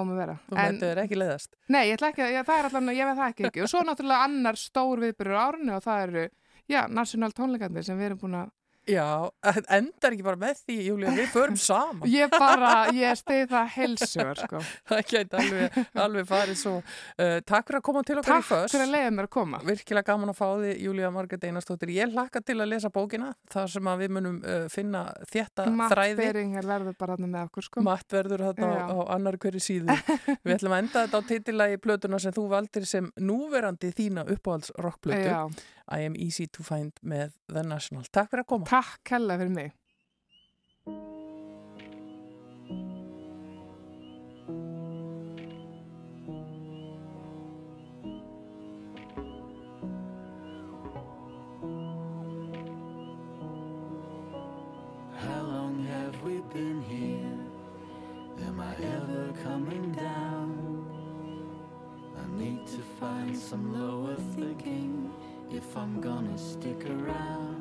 um 0.02 0.12
að 0.12 0.20
vera. 0.22 0.38
Þú 0.48 0.56
það 0.58 0.86
er 0.88 1.02
ekki 1.04 1.18
leiðast? 1.18 1.54
Nei, 1.68 1.82
ég 1.88 1.96
ætla 1.96 2.10
ekki, 2.12 2.24
ég, 2.28 2.46
það 2.48 2.58
er 2.58 2.68
alltaf, 2.68 2.90
ég 2.92 3.08
veit 3.08 3.20
það 3.20 3.28
ekki 3.28 3.48
ekki 3.48 3.62
og 3.64 3.70
svo 3.72 3.84
náttúrulega 3.88 4.26
annar 4.28 4.58
stór 4.60 5.04
viðbyrjur 5.06 5.42
árinu 5.42 5.76
og 5.76 5.84
það 5.86 6.02
eru, 6.06 6.24
já, 6.68 6.80
national 6.88 7.32
tónleikarnir 7.36 7.86
sem 7.86 8.00
við 8.00 8.10
erum 8.10 8.20
búin 8.22 8.38
að 8.42 8.50
Já, 8.90 9.30
endar 9.70 10.10
ekki 10.10 10.24
bara 10.26 10.38
með 10.40 10.62
því, 10.66 10.76
Júlia, 10.88 11.12
við 11.14 11.28
förum 11.30 11.58
saman. 11.70 12.02
Ég 12.10 12.32
bara, 12.34 12.72
ég 12.96 13.18
stegi 13.20 13.44
það 13.52 13.68
helsur, 13.76 14.32
sko. 14.40 14.62
Það 14.90 15.02
gæti 15.12 15.38
alveg, 15.38 15.76
alveg 16.02 16.26
farið 16.26 16.58
svo. 16.58 16.72
Uh, 17.14 17.36
takk 17.46 17.68
fyrir 17.68 17.78
að 17.78 17.84
koma 17.86 18.02
til 18.08 18.16
okkar 18.18 18.32
takk 18.32 18.42
í 18.42 18.48
föst. 18.48 18.64
Takk 18.64 18.74
fyrir 18.74 18.86
að 18.88 18.94
leiða 18.96 19.12
mér 19.14 19.28
að 19.28 19.32
koma. 19.36 19.60
Virkilega 19.68 20.08
gaman 20.10 20.32
að 20.32 20.38
fá 20.40 20.46
því, 20.50 20.72
Júlia 20.82 21.10
Marget 21.14 21.46
Einarstóttir. 21.46 21.92
Ég 21.94 22.16
hlakka 22.16 22.42
til 22.42 22.56
að 22.58 22.72
lesa 22.72 22.90
bókina, 22.94 23.28
þar 23.54 23.70
sem 23.76 23.90
við 24.02 24.14
munum 24.16 24.40
uh, 24.42 24.64
finna 24.72 25.04
þétta 25.30 25.68
Matt 25.70 25.94
þræði. 25.94 26.16
Matt 26.18 26.32
Beringer 26.32 26.70
verður 26.72 26.96
bara 27.04 27.18
hann 27.18 27.30
með 27.30 27.46
okkur, 27.50 27.68
sko. 27.68 27.84
Matt 27.86 28.16
verður 28.18 28.46
hann 28.48 28.66
á, 28.66 28.90
á 28.90 28.98
annar 29.14 29.38
hverju 29.38 29.62
síðu. 29.62 29.98
við 30.42 30.56
ætlum 30.56 30.74
að 30.74 30.82
enda 30.82 31.04
þetta 31.06 31.22
á 31.22 31.28
titillagi 31.30 31.78
plötuna 31.86 32.18
sem 32.22 32.34
þú 32.34 32.48
valdir 32.50 32.88
sem 32.90 33.12
núverandi 33.22 33.92
þína 33.94 34.26
uppáhaldsrockplötu. 34.34 35.62
I 35.92 36.06
am 36.06 36.14
easy 36.16 36.46
to 36.46 36.62
find 36.64 36.94
með 37.04 37.32
The 37.52 37.62
National. 37.66 38.06
Takk 38.14 38.30
fyrir 38.32 38.44
að 38.46 38.50
koma. 38.54 38.68
Takk 38.72 39.10
hella 39.10 39.36
fyrir 39.38 39.48
mig. 39.48 39.72
Some 63.52 63.72
lower 63.74 64.16
thinking 64.34 65.10
if 65.50 65.76
I'm 65.76 66.00
gonna 66.00 66.38
stick 66.38 66.88
around. 66.88 67.51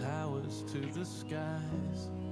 towers 0.00 0.64
to 0.72 0.80
the 0.98 1.04
skies. 1.04 2.23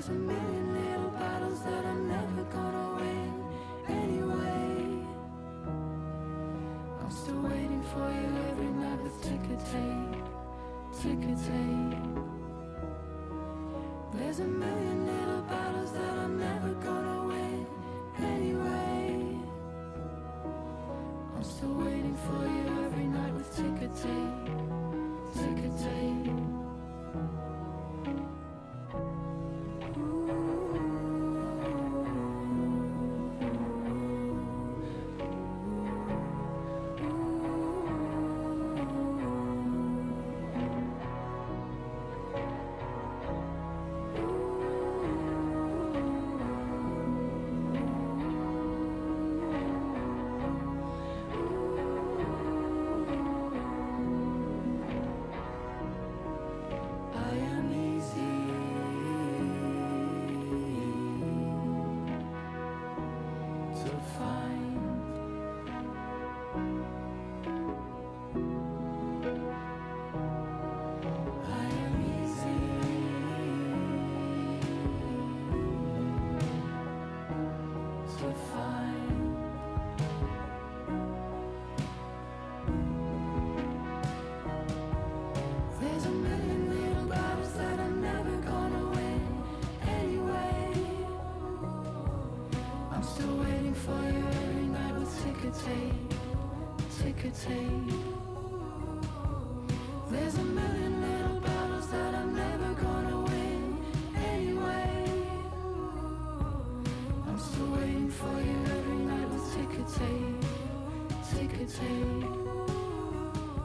is 0.00 0.08
a 0.08 0.12
man. 0.12 0.49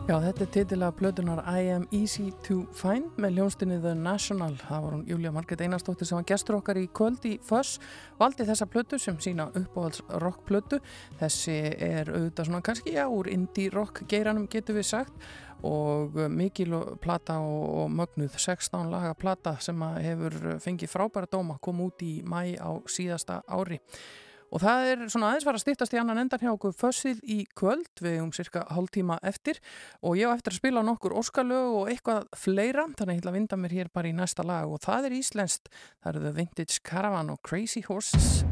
Já, 0.05 0.19
þetta 0.21 0.43
er 0.43 0.49
titilega 0.53 0.93
blödunar 0.93 1.39
I 1.49 1.71
am 1.73 1.87
easy 1.89 2.27
to 2.45 2.59
find 2.77 3.15
með 3.17 3.39
ljónstinni 3.39 3.79
The 3.81 3.95
National. 3.97 4.53
Það 4.61 4.83
var 4.83 4.93
hún 4.93 5.05
Júlia 5.09 5.31
Margret 5.33 5.63
Einarstóttir 5.65 6.05
sem 6.05 6.19
var 6.19 6.27
gestur 6.29 6.59
okkar 6.59 6.77
í 6.77 6.83
kvöld 6.93 7.23
í 7.25 7.31
Föss. 7.41 7.79
Valdi 8.19 8.45
þessa 8.45 8.67
blödu 8.69 8.99
sem 9.01 9.17
sína 9.17 9.47
uppáhalds 9.57 10.03
rockblödu. 10.21 10.77
Þessi 11.17 11.55
er 11.87 12.11
auðvitað 12.13 12.51
svona 12.51 12.61
kannski, 12.67 12.93
já, 12.93 13.07
úr 13.09 13.31
indie 13.33 13.73
rock 13.73 14.03
geiranum 14.11 14.45
getur 14.45 14.77
við 14.77 14.85
sagt 14.91 15.25
og 15.65 16.13
mikil 16.29 16.75
plata 17.01 17.39
og 17.41 17.89
mögnuð 17.89 18.37
16 18.37 18.91
laga 18.93 19.15
plata 19.17 19.55
sem 19.57 19.81
hefur 20.05 20.37
fengið 20.61 20.93
frábæra 20.93 21.31
dóma 21.33 21.57
kom 21.57 21.81
út 21.81 22.05
í 22.05 22.19
mæ 22.21 22.53
á 22.61 22.77
síðasta 22.85 23.41
ári. 23.49 23.81
Og 24.53 24.62
það 24.63 24.89
er 24.91 25.05
svona 25.10 25.31
aðeins 25.31 25.47
var 25.47 25.58
að 25.58 25.63
stýttast 25.63 25.95
í 25.95 25.99
annan 26.01 26.21
endan 26.21 26.43
hjá 26.43 26.51
okkur. 26.53 26.75
Fössið 26.77 27.23
í 27.23 27.39
kvöld 27.58 28.03
við 28.03 28.19
um 28.23 28.34
cirka 28.36 28.65
hálf 28.71 28.93
tíma 28.95 29.19
eftir. 29.25 29.62
Og 30.05 30.19
ég 30.19 30.29
á 30.29 30.36
eftir 30.36 30.55
að 30.55 30.62
spila 30.62 30.86
nokkur 30.86 31.17
óskalög 31.17 31.79
og 31.81 31.93
eitthvað 31.93 32.29
fleira 32.38 32.88
þannig 32.91 33.08
að 33.10 33.15
ég 33.15 33.23
ætla 33.23 33.34
að 33.34 33.39
vinda 33.39 33.62
mér 33.63 33.79
hér 33.79 33.93
bara 33.93 34.12
í 34.12 34.15
næsta 34.17 34.45
lag. 34.45 34.69
Og 34.69 34.84
það 34.86 35.10
er 35.10 35.17
íslenskt, 35.21 35.73
það 36.03 36.13
eru 36.13 36.27
The 36.27 36.36
Vintage 36.39 36.86
Caravan 36.86 37.34
og 37.34 37.41
Crazy 37.45 37.84
Horses. 37.89 38.45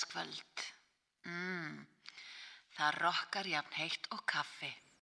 Þriðdagskvöld. 0.00 0.62
Mm, 1.28 1.86
það 2.76 2.98
rokkar 3.02 3.46
jafn 3.46 3.76
heitt 3.76 4.06
og 4.14 4.22
kaffi. 4.26 4.70